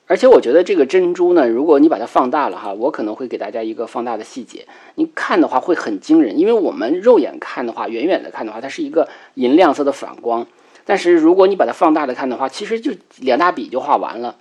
[0.07, 10.47] 而且我觉得这个珍珠呢，如果你把它放大了哈，我可能会给大家一个放大的细节，你看的话会很惊人，因为我们肉眼看的话，远远的看的话，它是一个银亮色的反光。
[10.85, 14.37] 但是如果你把它放大的看的话，其实就两大笔就画完了。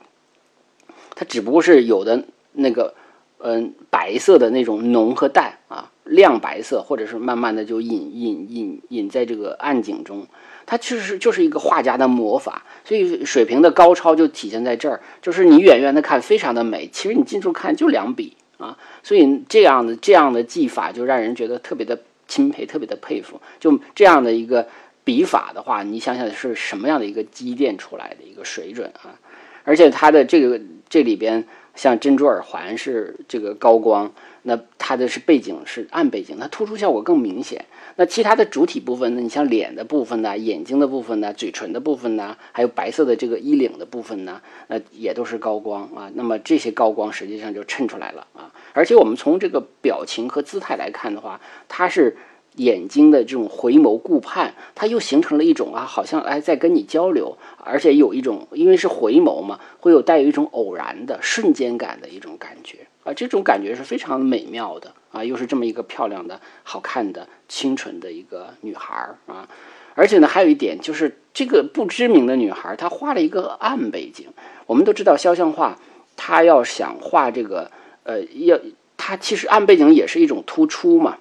[1.13, 2.95] 它只不过是有的那个，
[3.37, 10.27] 嗯，白色的那种浓和淡啊，亮白色，或者是慢慢的就隐隐隐隐在这个暗景中。
[10.65, 15.01] 它其实就是一个画家的魔法，所以水平的高超就体现在这儿。
[15.21, 18.77] 就是你远远的看非常的美，其实你近处看就两笔啊。
[19.03, 23.41] 所以这样的这样的技法就让人觉得特别的钦佩，特别的佩服。
[23.59, 24.67] 就这样的一个。
[25.03, 29.17] 笔法的话，你想想是什么样的一个积淀出来的一个水准啊？
[29.63, 31.43] 而且它的这个这里边，
[31.73, 37.65] 像珍珠耳环是这个高光，那它的是背景是暗背景，它突出效果更明显。
[37.95, 39.21] 那其他的主体部分呢？
[39.21, 46.09] 你像脸的部分呢，眼睛的部分呢，嘴唇的部分呢，还有白色的这个衣领的部分呢，那也都是高光啊。
[46.15, 48.51] 那么这些高光实际上就衬出来了啊。
[48.73, 52.17] 而且我们从这个表情和姿态来看的话，它是。
[52.57, 69.47] 眼睛的这种回眸顾盼，它又形成了一种啊，好像哎在跟你交流，而且有一种因为是回眸嘛，会有带有一种偶然的瞬间感的一种感觉啊，这种感觉是非常美妙的啊，又是这么一个漂亮的、好看的、清纯的一个女孩儿啊，
[69.95, 74.27] 而且呢，还有一点就是这个不知名的女孩她画了一个暗背景，
[74.65, 75.77] 我们都知道肖像画，
[76.15, 77.71] 她要想画这个
[78.03, 78.59] 呃，要
[78.97, 81.17] 她其实暗背景也是一种突出嘛。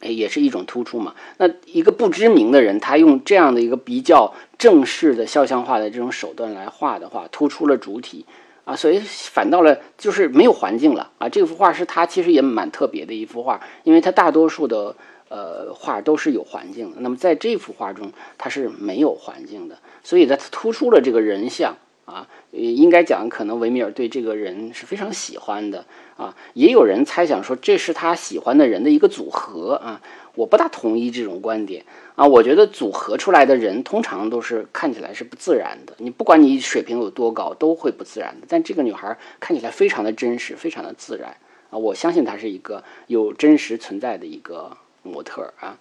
[0.00, 1.12] 也是一种突出嘛。
[1.38, 8.24] 那一个不知名的人，他用这样的一个比较正式的肖像画的这种手段来画的话，突出了主体
[8.68, 11.26] 啊，所以反倒了就是没有环境了啊。
[11.26, 14.94] 这幅画是他其实也蛮特别的一幅画，因为他大多数的
[15.30, 21.74] 呃画都是有环境的，那么在这幅画中他是没有环境的，所以他突出了这个人像。
[22.08, 25.84] 啊，应该讲，可能维米尔对这个人是非常喜欢的
[26.16, 26.34] 啊。
[26.54, 30.00] 也有人猜想说，这是他喜欢的人的一个组合啊。
[30.34, 32.26] 我不大同意这种观点啊。
[32.26, 35.92] 我觉得组合出来的人通常都是看起来是不自然的。
[35.98, 38.46] 你不管你水平有多高，都会不自然的。
[38.48, 41.36] 但这个女孩看起来非常的真实，非常的自然
[41.68, 41.76] 啊。
[41.76, 45.76] 我相信她是一个有真实存在的一个模特啊。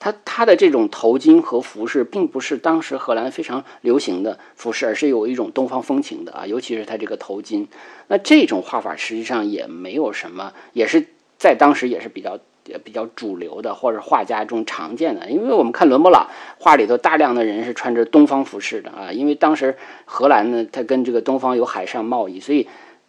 [0.00, 7.66] 它它的这种头巾和服饰，并不是当时荷兰非常流行的服饰，而是有一种东方风情的啊，尤其是它这个头巾。
[8.06, 11.04] 那这种画法实际上也没有什么，也是
[11.36, 12.38] 在当时也是比较
[12.84, 15.28] 比较主流的，或者画家中常见的。
[15.30, 22.66] 因为我们看伦勃朗画里头，大量的人是穿着东方服饰的啊，因为当时荷兰呢，它跟这个东方有海上贸易，所以。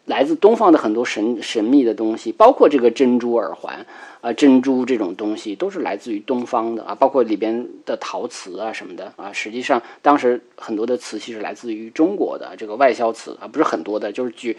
[0.10, 3.86] 来自东方的很多神神秘的东西，包括这个珍珠耳环
[4.22, 14.58] 啊，珍珠这种东西都是来自于东方的啊，包括里边的陶瓷啊什么的啊，实际上当时很多的瓷器是来自于中国的，这个外销瓷啊不是很多的，就是据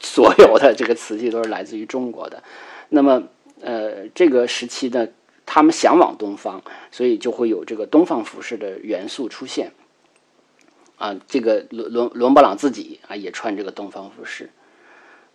[0.00, 2.42] 所有的这个瓷器都是来自于中国的。
[2.88, 3.22] 那么
[3.60, 5.06] 呃，这个时期呢，
[5.46, 9.70] 他们向往东方，所以就会有这个东方服饰的元素出现
[10.98, 11.14] 啊。
[11.28, 14.50] 这个伦伦伦勃朗自己啊也穿这个东方服饰。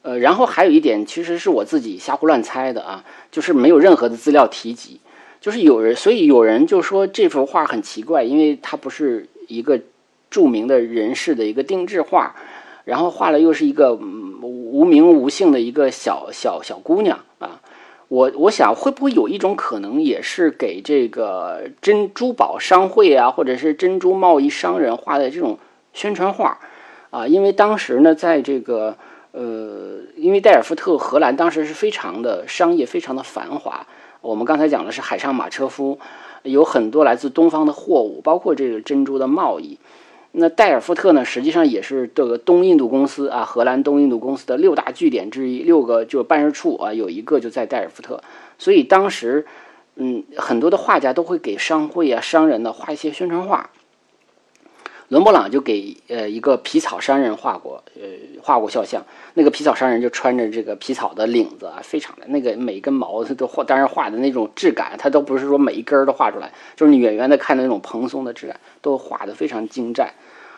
[0.06, 5.00] 呃，然后还有一点，其实是我自己瞎胡乱猜的啊，就是没有任何的资料提及，
[5.41, 9.82] 就是有人，所以有人就说这幅画很奇怪，因为它不是一个
[10.30, 12.36] 著名的人士的一个定制画，
[12.84, 17.60] 然后画了又是一个无名无姓的一个小小小姑娘啊，
[18.08, 25.58] 我我想会不会有一种可能，也是给这个珍珠宝商会啊，或者是珍珠贸易商人画的这种
[25.94, 26.60] 宣传画
[27.10, 28.96] 啊，因为当时呢，在这个。
[29.36, 33.86] 呃，因为代尔夫特荷兰当时是非常的商业，非常的繁华。
[34.21, 36.00] 我们刚才讲的是海上马车夫，
[36.43, 39.78] 有很多来自东方的货物，包括这个珍珠的贸易。
[40.32, 48.24] 那代尔夫特呢，实际上也是这个东印度公司啊，荷兰东印度公司的六大据点之一，六个就办事处啊，有一个就在代尔夫特。
[48.58, 49.45] 所以当时，
[49.98, 53.69] 嗯，很多的画家都会给商会啊、商人呢画一些宣传画。
[55.10, 58.02] 伦勃朗就给呃一个皮草商人画过，呃
[58.41, 59.04] 画过肖像。
[59.36, 70.12] 那个皮草商人就穿着这个皮草的领子啊，非常的那个每一根毛他都画，当然画的那种质感，他都不是说每一根都画出来，就是你远远的看的那种蓬松的质感，都画的非常精湛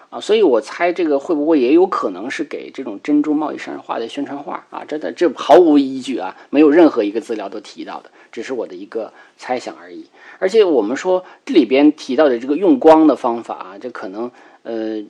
[0.10, 0.22] 啊。
[0.22, 4.86] 所以我猜这个会不会也有可能是给这种珍珠贸易商人画的宣传画啊？
[4.86, 10.06] 真的这毫无依据啊，没有任何一个资料都提到的，只是我的一个猜想而已。
[10.40, 14.30] 而且我们说这里边提到的这个用光的方法啊，这可能
[14.68, 15.02] 呃，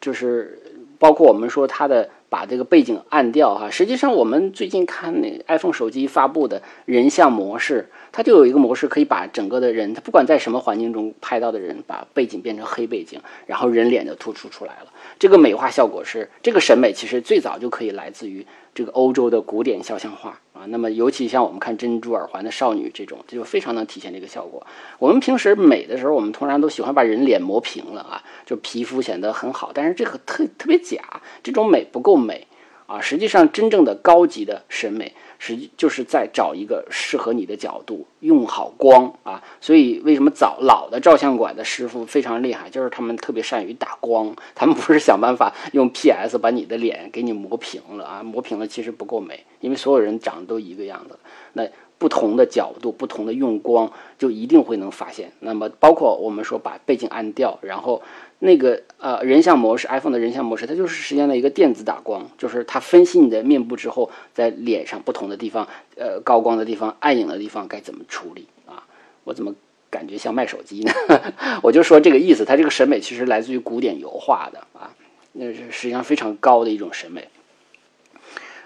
[0.00, 0.58] 就是
[0.98, 3.70] 包括我们说它的把这个背景暗掉哈。
[3.70, 14.92] 实际上，我们最近看那 iPhone 手机发布的人像模式，它就有一个模式可以把整个的人，它不管在什么环境中拍到的人，把背景变成黑背景，然后人脸就突出出来了。
[15.16, 18.44] 这个美化效果是这个审美，其实最早就可以来自于
[18.74, 20.66] 这个欧洲的古典肖像画啊。
[20.68, 24.66] 那么，尤其像我们看珍珠耳环的少女这种，这就非常能体现这个效果。
[24.98, 31.02] 我们平时美的时候，我们通常都喜欢把人脸磨平了啊，就皮肤显得很好，但是这个特特别假，
[31.42, 32.46] 这种美不够美
[32.86, 33.00] 啊。
[33.00, 35.12] 实际上，真正的高级的审美。
[35.36, 39.42] 实际就是在找一个适合你的角度，用好光啊。
[39.60, 44.34] 所以为什么早老的照相馆的师傅非常厉害，就是他们特别善于打光。
[44.54, 51.18] 他们不是想办法用 PS 把你的脸给你磨平了啊，磨平了其实不够美，因为所有人长得都一个样子。
[51.52, 51.68] 那
[51.98, 55.32] 不同的角度，不同的用光，就一定会能发现。
[55.40, 58.02] 那么包括我们说把背景暗掉，然后。
[58.40, 65.66] 那个呃人像模式，iPhone 的人像模式，它就是实现了一个电子打光，就是它分析你的面部之后，在脸上不同的地方，
[65.96, 68.84] 呃高光的地方、暗影的地方该怎么处理啊？
[69.22, 69.54] 我怎么
[69.88, 70.92] 感觉像卖手机呢？
[71.62, 74.92] 我就说这个意思，它这个审美其实来自于古典油画的啊，
[75.32, 77.26] 那是实际上非常高的一种审美。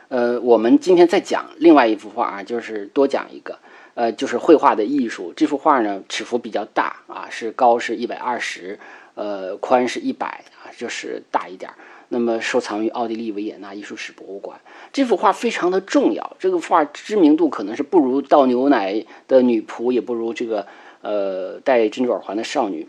[0.09, 3.59] 呃，我们今天再讲另外一幅画啊，就是多讲一个，
[3.95, 5.33] 呃，就是绘画的艺术。
[5.37, 8.79] 这幅画呢，尺幅比较大啊，是高是一百二十。
[9.15, 11.69] 呃，宽是一百啊，就是大一点。
[12.09, 14.61] 那么收藏于奥地利维也纳艺术史博物馆。
[14.93, 20.69] 这幅画非常的重要，这个画知名度可能是不如倒牛奶的女仆，也不如这个
[21.01, 22.87] 呃戴珍珠耳环的少女。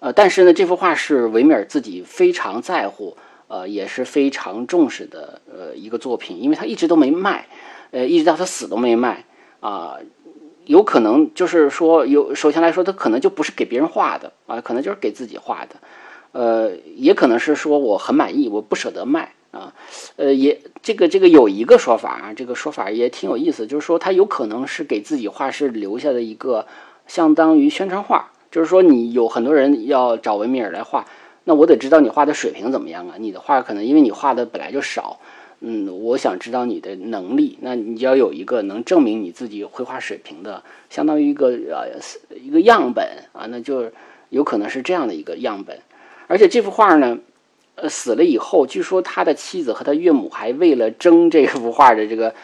[0.00, 3.16] 呃，但是呢，这幅画是维米尔自己非常在乎，
[3.52, 7.46] 呃，也是非常重视的呃一个作品，因为他一直都没卖，
[7.90, 9.26] 呃，一直到他死都没卖
[9.60, 9.98] 啊。
[10.64, 15.76] 有可能就是说，有首先来说，他可能就不是给别人画的啊，可能就是给自己画的，
[16.32, 19.74] 呃，也可能是说我很满意，我不舍得卖啊，
[20.16, 26.66] 呃，也这个这个有一个说法啊，这个说法也挺有意思，就是说他有可能是给自己画室留下的一个
[27.06, 31.04] 相当于宣传画，就是说你有很多人要找维米尔来画，
[31.44, 35.18] 那我得知道你画的水平怎么样啊，你的画可能因为你画的本来就少。
[35.64, 43.88] 嗯，我想知道你的能力，那你就要有一个能证明你自己绘画水平的，相当于一个呃一个样本啊，那就
[44.30, 45.78] 有可能是这样的一个样本。
[46.26, 47.16] 而且这幅画呢，
[47.76, 52.34] 呃，死了以后，据说他的妻子和他岳母还为了争这幅画的这个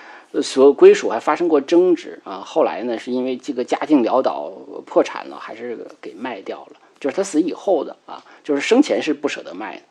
[0.40, 2.42] 所归属还发生过争执啊。
[2.46, 4.52] 后来呢，是因为这个家境潦倒
[4.86, 6.76] 破产了，还是给卖掉了。
[7.00, 9.82] 就是他死以后的啊，就是生前是不舍得卖的。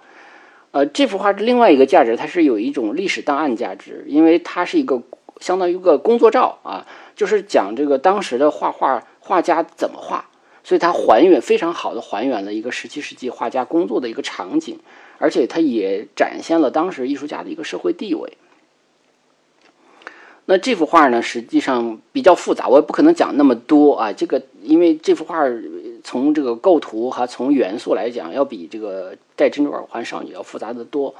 [0.71, 5.01] 呃，这幅画是另外一个价值，它是有一种历史档案价值，因为它是一个
[5.39, 6.85] 相当于一个工作照啊，
[7.15, 10.29] 就是讲这个当时的画画画家怎么画，
[10.63, 14.77] 所以它还原非常好的还原了一个十七世纪画家工作的一个场景，
[15.17, 18.37] 而且它也展现了当时艺术家的一个社会地位。
[20.45, 24.13] 那这幅画呢，实际上比较复杂，我也不可能讲那么多啊。
[24.13, 25.43] 这个因为这幅画
[26.07, 31.13] 从这个构图和从元素来讲，要比这个戴珍珠耳环少女要复杂的多。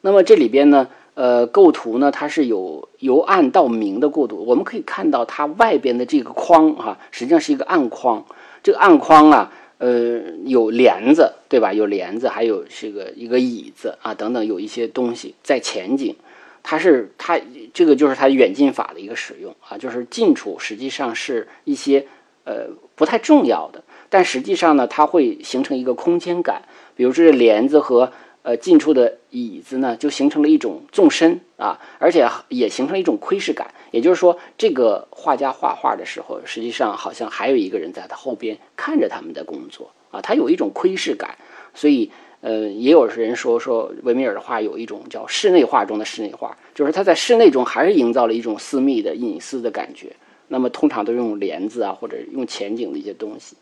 [0.00, 4.44] 那么这里边呢，呃，构图呢，它是有由暗到明的过渡。
[4.44, 8.26] 我们可以看到它外边的这个框哈，实际上是一个暗框。
[8.60, 11.72] 这个暗框啊，呃，有帘子对吧？
[11.72, 16.16] 有帘子，还有这个一个椅子啊等等，有一些东西在前景。
[16.64, 17.40] 它是它
[17.72, 22.04] 这个就是它远近法的一个使用啊，就是近处实际上是一些
[22.42, 22.66] 呃
[22.96, 23.84] 不太重要的，
[24.14, 26.62] 但实际上呢，它会形成一个空间感。
[26.94, 28.12] 比如说这帘子和
[28.42, 33.74] 呃近处的椅子呢，就形成了一种纵深啊，而且也形成了一种窥视感。
[33.90, 41.36] 也就是说，这个画家画画的时候，实际上好像还有一个人在他后边看着他们的工作啊，他有一种窥视感，
[41.74, 42.08] 所以。
[42.46, 50.14] 呃，也有人说说维米尔的画有一种叫室内画中的室内画，就是他在室内中还是营造了一种私密的隐私的感觉。
[50.48, 53.56] 那么通常都用帘子啊，或者用前景的一些东西，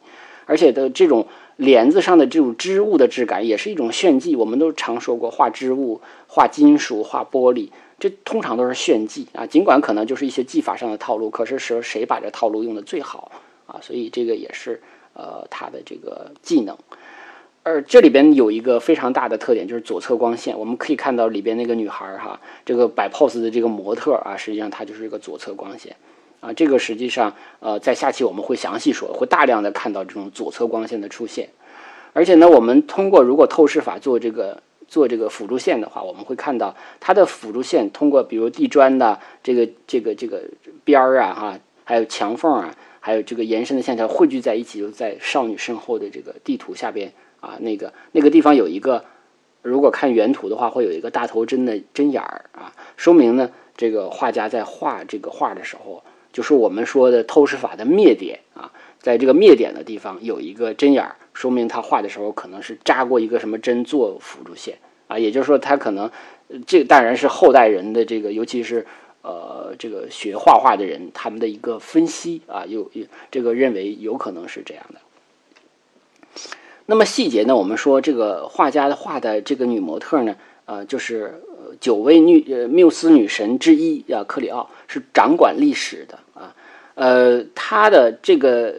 [0.47, 1.27] 而且的这种
[1.57, 4.35] 帘子上的这种织物的质感也是一种炫技。
[4.37, 7.69] 我们都常说过，画织物、画金属、画玻璃，
[7.99, 9.47] 这通常都是炫技啊。
[9.47, 13.31] 尽管可能就是一些技法上的套路，可是谁谁把这套路用的最好
[13.67, 13.79] 啊？
[13.81, 14.81] 所以这个也是
[15.15, 16.77] 呃他的这个技能。
[17.65, 20.59] 而这里边有一个非常大的特点，就是左侧光线。
[20.59, 25.95] 我们可以看到里边那个女孩儿哈，这个摆 pose 的这个模特啊，实际上她就是一个左侧光线
[26.43, 26.53] 啊。
[26.53, 31.49] 这个实际上呃，在下期我们会详细说，会大量的看到这种左侧光线的出现。
[32.13, 40.43] 而且呢，我们通过如果透视法做这个做这个辅助线的话，我们会看到它的辅助线通过比如地砖的这个这个这个
[40.85, 47.11] 边儿啊哈，还有墙缝啊，还有这个延伸的线条汇聚在一起，就在少女身后的这个地图下边。
[47.43, 49.05] 啊，那个那个地方有一个
[49.63, 64.79] 如果看原图的话，会有一个大头针的针眼儿啊，说明呢，这个画家在画这个画的时候，就是我们说的透视法的灭点啊，在这个灭点的地方有一个针眼儿，说明他画的时候可能是扎过一个什么针做辅助线
[65.09, 66.11] 啊，也就是说他可能，
[66.67, 68.87] 这当然是后代人的这个，尤其是
[69.23, 75.01] 呃这个学画画的人他们的一个分析啊，有有这个认为有可能是这样的。
[76.87, 77.55] 那么细节呢？
[77.57, 81.43] 我们说这个画家的画的这个女模特呢，呃，就是
[81.81, 86.55] 九位女呃缪斯女神之一啊，克里奥是掌管历史的啊，
[86.95, 88.75] 呃，她的这个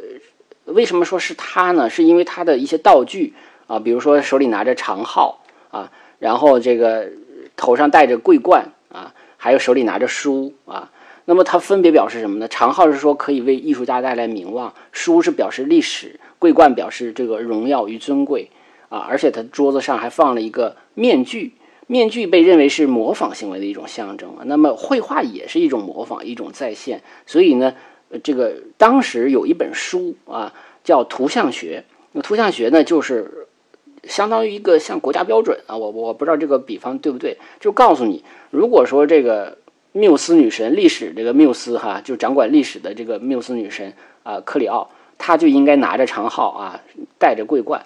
[0.65, 1.89] 为什么说是她呢？
[1.89, 3.33] 是因为她的一些道具
[3.67, 7.09] 啊，比如说手里拿着长号啊，然后这个
[7.55, 10.91] 头上戴着桂冠啊，还有手里拿着书啊，
[11.25, 12.47] 那么它分别表示什么呢？
[12.47, 16.19] 长号是说可以为艺术家带来名望，书是表示历史。
[16.39, 18.49] 桂冠表示这个荣耀与尊贵
[18.89, 21.53] 啊，而且他桌子上还放了一个面具，
[21.93, 24.41] 面具被认为是模仿行为的一种象征啊。
[24.45, 27.03] 那么绘画也是一种模仿，一种再现。
[27.27, 27.75] 所以呢，
[28.23, 30.51] 这个当时有一本书啊，
[30.83, 31.83] 叫图像学。
[32.13, 33.47] 那图像学呢，就是
[34.05, 35.77] 相当于一个像国家标准啊。
[35.77, 39.59] 我我不知道这个比方对不对，就告诉你，如果说这个
[39.91, 44.89] 缪斯女神，历史这个缪斯哈，就掌管历史的这个缪斯女神啊，克里奥。
[45.19, 46.81] 她就应该拿着长号啊，
[47.19, 47.85] 戴着桂冠，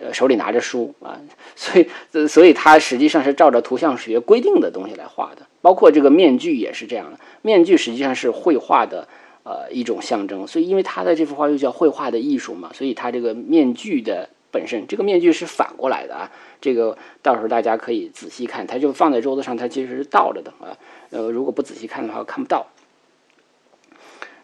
[0.00, 1.20] 呃，手里拿着书啊，
[1.56, 7.18] 所以，所以他实际上是照着图像学规定的东西来画的，包括这个面具也是这样的。
[7.42, 9.08] 面具实际上是绘画的
[9.42, 16.30] 呃一种象征，所以因为他的这幅画又叫绘画的艺术嘛，所以他这个面具的本身，这个面具是反过来的啊，
[16.60, 20.78] 这个到时候大家可以仔细看，它就放在桌子上，它其实是倒着的啊，
[21.10, 22.68] 呃，如果不仔细看的话看不到。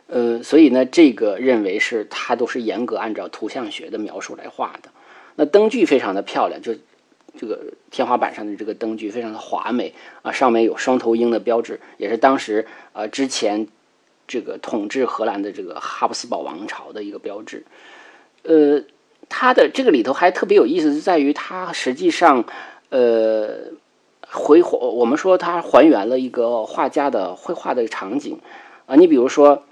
[0.08, 4.90] 呃，所以呢，这个认为是它都是严格按照图像学的描述来画的。
[5.36, 6.74] 那灯具非常的漂亮，就
[7.38, 7.58] 这个
[7.90, 13.66] 天花板上的这个灯具非常的华美啊，上面有双头鹰的标志，也是当时呃之前
[14.26, 17.64] 这个统治荷兰的这个哈布斯堡王朝的一个标志。
[18.42, 18.82] 呃，
[19.28, 22.44] 它的这个里头还特别有意思，就在于它实际上
[22.90, 23.72] 呃
[24.30, 28.38] 回我们说它还原了一个画家的绘画的场景
[28.86, 29.64] 啊，你比如说。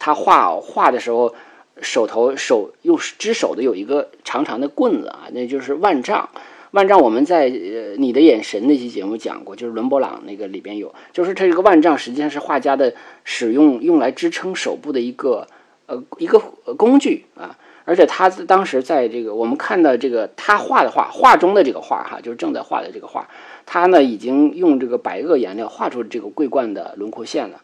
[0.00, 1.34] 他画画的时候，
[1.82, 6.28] 手头手用支手的有一个长长的棍子啊，那就是万丈。
[6.70, 15.46] 万丈我们在呃你的眼神那期节目讲过，就是伦勃朗那个里边有，就是他这个万丈实际上是画家的使用用来支撑手部的一个
[15.86, 16.38] 呃一个
[16.76, 17.56] 工具啊。
[17.86, 23.26] 而且他当时在这个我们看到这个他画的画画中的这个画哈，就是正在画的这个画，
[23.64, 27.62] 他呢已经用这个白垩颜料画出这个桂冠的轮廓线了。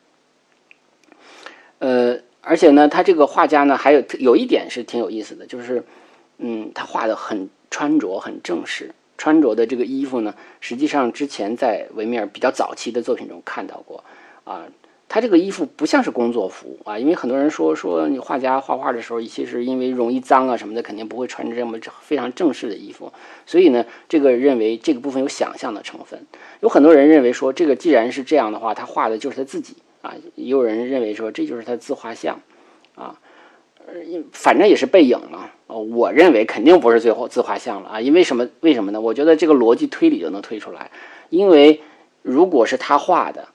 [1.78, 5.82] 呃，而且呢，他这个画家呢，还有有一点是挺有意思的，就是，
[6.38, 14.04] 嗯，他画的很穿着很正式，穿着的这个衣服呢，实际上之前在维米尔比较早期的作品中看到过，
[14.44, 14.66] 啊，
[15.08, 23.10] 他这个衣服不像是工作服啊，因为很多人说说你画家画画的时候，其实因为容易脏啊什么的，肯定不会穿着这么非常正式的衣服，
[23.46, 26.26] 所以呢，这个认为这个部分有想象的成分，
[26.60, 29.76] 有很多人认为说这个既然是这样的话，他画的就是他自己。
[30.04, 32.38] 啊，也有人认为说这就是他自画像，
[32.94, 33.18] 啊，
[34.32, 35.48] 反正也是背影嘛。
[35.66, 38.46] 哦，我认为肯定不是最后自画像了啊，因为什么？
[38.60, 39.00] 为什么呢？
[39.00, 40.90] 我觉得这个逻辑推理就能推出来。
[41.30, 41.80] 因为
[42.20, 43.48] 如果是他画的，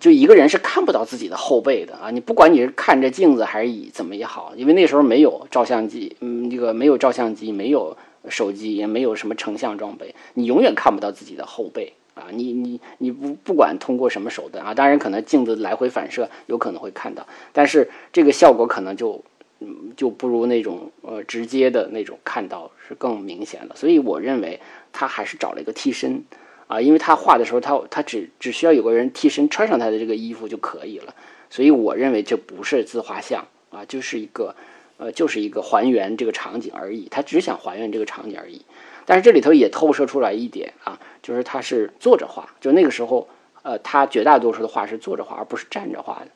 [0.00, 2.10] 就一个人是看不到自己的后背的啊。
[2.10, 7.94] 你不管你是看着镜子还是以怎么也好，因为那时候没有照相机，嗯，这个没有照相机，没有
[8.30, 11.92] 手机，也没有什么成像装备，你永远看不到自己的后背。
[12.20, 19.24] 啊，你你你不不管通过什么手段啊，当然可能镜子来回反射有可能会看到，但是这个效果可能就
[19.60, 23.74] 嗯就不如那种呃直接的那种看到是更明显的。
[23.74, 24.60] 所以我认为
[24.92, 26.22] 他还是找了一个替身
[26.66, 31.14] 啊，因为他画的时候他他只只需要有个人替身穿上他的这个衣服就可以了。
[31.48, 34.54] 所以我认为这不是自画像啊，就是一个
[34.98, 38.62] 呃就是一个还原这个场景而已，他只想还原这个场景而已。
[39.10, 43.26] 但是这里头也透射出来一点啊，就是他是坐着画，就那个时候，
[43.62, 46.28] 呃，他绝大多数的画是坐着画，而不是站着画的。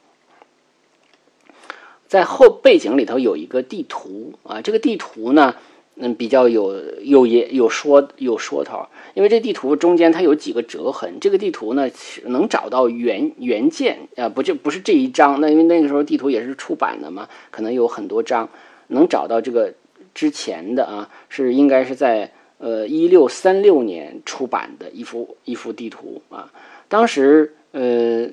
[2.08, 5.54] 在后背景里头有一个地图啊，这个地图呢，
[5.94, 11.88] 嗯，比较有有也有说有说头，因为这地图中间它有几个折痕，这个地图呢
[12.24, 18.48] 能找到原原件啊，不就不是这一张，那因为那个时候地图也是出版的嘛，可能有很多张，
[18.88, 19.74] 能找到这个
[20.12, 22.32] 之前的啊，是应该是在。
[22.59, 26.50] 呃，一六三六年出版的一幅一幅地图啊，
[26.88, 28.28] 当时呃，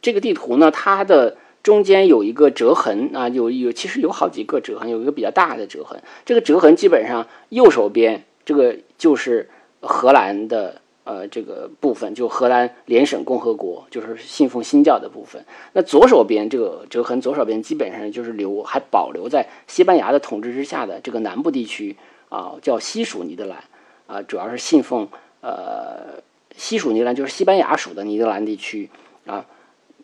[0.00, 6.02] 这个地图呢，它的中间有一个折痕啊，有有其实有好几个折痕，有一个比较大的折痕。
[6.24, 9.48] 这个折痕基本上右手边这个就是
[9.80, 15.44] 荷兰的呃这个部分，就荷兰联省共和国，就是信奉新教的部分。
[15.74, 21.96] 那左手边这个折痕，左手边基本上就是留还保留在西班牙的统治之下的这个南部地区
[22.34, 23.62] 啊，叫西属尼德兰
[24.08, 25.08] 啊，主要是信奉
[25.40, 26.20] 呃
[26.56, 28.90] 西属尼德兰，就是西班牙属的尼德兰地区
[29.24, 29.46] 啊，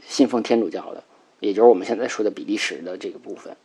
[0.06, 1.02] 信奉天主教的，
[1.40, 3.56] 也就是我们现在说的比利时的这个部分。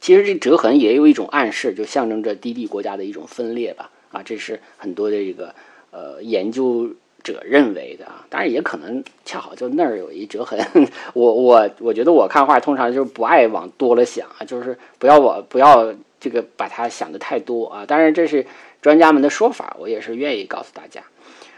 [0.00, 3.90] 其实这折痕也有一种暗示，就象征着低地国家的一种分裂吧。
[4.12, 5.52] 啊，这是很多的这个
[5.90, 6.88] 呃研究
[7.22, 8.24] 者认为的啊。
[8.30, 10.58] 当然也可能恰好就那儿有一折痕。
[11.14, 17.84] 我我我觉得我看画通常就是不爱往多了想啊，就是不要我不要这个把它想的太多啊。
[17.86, 18.46] 当然这是
[18.80, 21.02] 专家们的说法，我也是愿意告诉大家。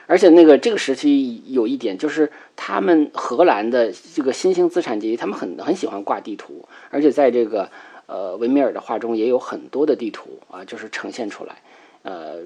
[0.06, 7.68] 而且那个这个时期有一点就是，他们荷兰的这个新兴资产阶级，他们很很喜欢挂地图，而且在这个。
[8.06, 11.54] 呃，维米尔的画中也有很多的地图啊，就是呈现出来。
[12.02, 12.40] 呃，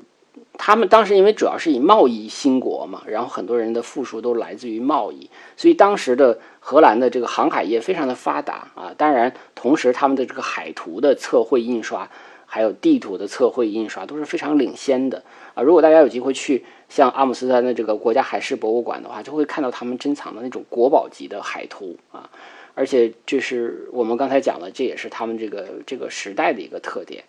[0.59, 8.95] 他们当时因为主要是以贸易兴国嘛，然后很多人的富庶都来自于贸易，所以当时的荷兰的这个航海业非常的发达啊。
[8.97, 12.09] 当然，同时他们的这个海图的测绘印刷，
[12.47, 15.23] 还有地图的测绘印刷都是非常领先的
[15.55, 15.63] 啊。
[15.63, 22.29] 如果大家有机会去像阿姆斯特丹的这个国家海事博物馆的话，就会看到他们珍藏的那种国宝级的海图啊。
[22.75, 27.25] 而且这是我们刚才讲的，这也是他们这个这个时代的一个特点，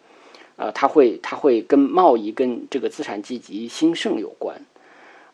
[0.57, 4.59] 呃，它会它会跟贸易跟这个资产阶级兴盛有关，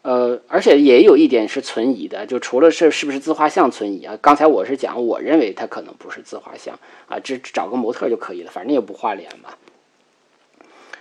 [0.03, 4.17] 呃，而且也有一点是存疑的，就除了是是不是自画像存疑啊？
[4.21, 9.49] 刚才我是讲，我认为它可能不是自画像啊，只找个模特就可以了，反正也不画脸嘛。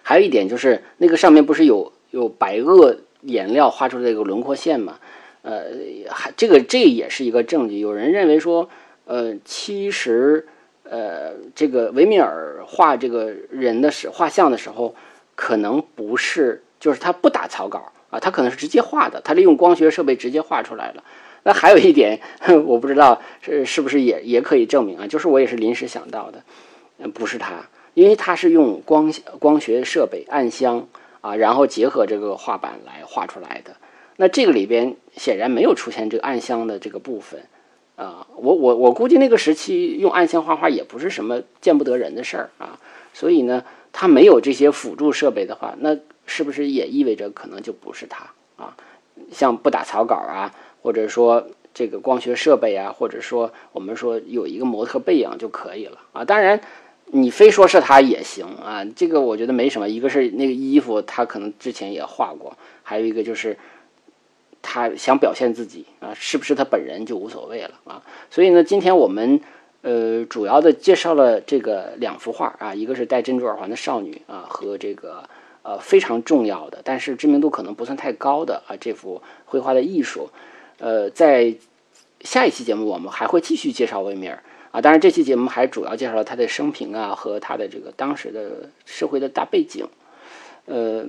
[0.02, 4.98] 还有一点就是那个上面不是有有白垩颜料画出这个轮廓线嘛？
[5.42, 5.66] 呃，
[6.08, 8.68] 还这个这也是一个证据，有人认为说。
[9.04, 10.46] 呃，其实，
[10.93, 14.95] 呃，这个维米尔画这个人的时画像的时候，
[15.34, 21.03] 可能不是，就是他不打草稿啊，他可能是直接画的，他利用光学设备直接画出来了。
[21.45, 22.20] 那还有一点，
[22.66, 26.45] 我不知道是是不是也也可以证明啊，就是我也是临时想到的，
[27.14, 30.86] 不是他，因为他是用光光学设备暗箱
[31.22, 33.74] 啊，然后结合这个画板来画出来的。
[34.16, 37.40] 那这个里边显然没有出现这个暗箱的这个部分。
[37.97, 42.78] 啊，我我我估计那个时期用暗箱画画也不是什么见不得人的事儿啊，
[43.12, 43.62] 所以呢，
[43.93, 48.24] 他没有这些辅助设备的话，那是不是也意味着可能就不是他
[48.57, 48.74] 啊？
[49.30, 56.24] 像不打草稿啊，或者说这个光学设备啊，或者说我们说有一个模特背影就可以了啊。
[56.24, 56.59] 当然，
[57.07, 59.86] 你非说是他也行啊，这个我觉得没什么。
[59.86, 63.57] 一个是那个衣服他可能之前也画过，还有一个就是。
[64.62, 68.00] 他想表现自己啊，是不是他本人就无所谓了啊？
[68.30, 69.40] 所以呢，今天我们
[69.82, 75.28] 呃主要的介绍了这个两幅画啊，一个是戴珍珠耳环的少女啊，和这个
[75.62, 80.30] 呃非常重要的，但是知名度可能不算太高的啊这幅绘画的艺术。
[80.78, 81.54] 呃，在
[82.20, 89.86] 下一期节目我们还会继续介绍维米尔啊，当然这期节目还主要介绍了他的生平啊和他的这个当时的社会的大背景，
[90.66, 91.04] 呃。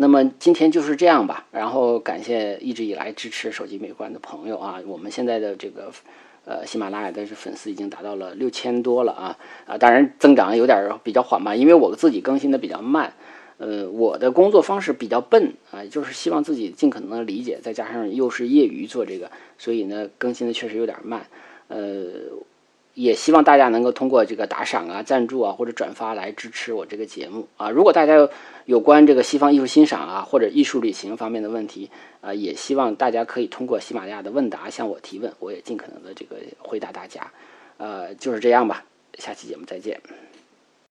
[0.00, 5.90] 那么今天就是这样吧，然后感谢一直以来支持手机美观的朋友啊，我们现在的这个
[6.44, 9.36] 呃喜马拉雅的粉丝已经达到了六千多了啊。
[9.66, 13.12] 啊，当然增长有点比较缓慢，因为我自己更新的比较慢，
[13.56, 19.28] 呃，我的工作方式比较笨啊，就是希望自己尽可能的理解，再加上又是业余做这个，
[19.58, 21.26] 所以呢更新的确实有点慢，
[21.66, 22.06] 呃。
[22.98, 27.70] 也希望大家能够通过这个打赏啊、赞助啊或者转发来支持我这个节目啊。
[27.70, 28.28] 如果大家
[28.64, 31.90] 有关这个西方艺术欣赏啊或者艺术旅行方面的问题
[32.20, 37.32] 啊，也希望大家可以通过喜马拉雅的问答向我提问，我也尽可能的这个回答大家。
[37.76, 38.84] 呃，就是这样吧，
[39.16, 40.00] 下期节目再见。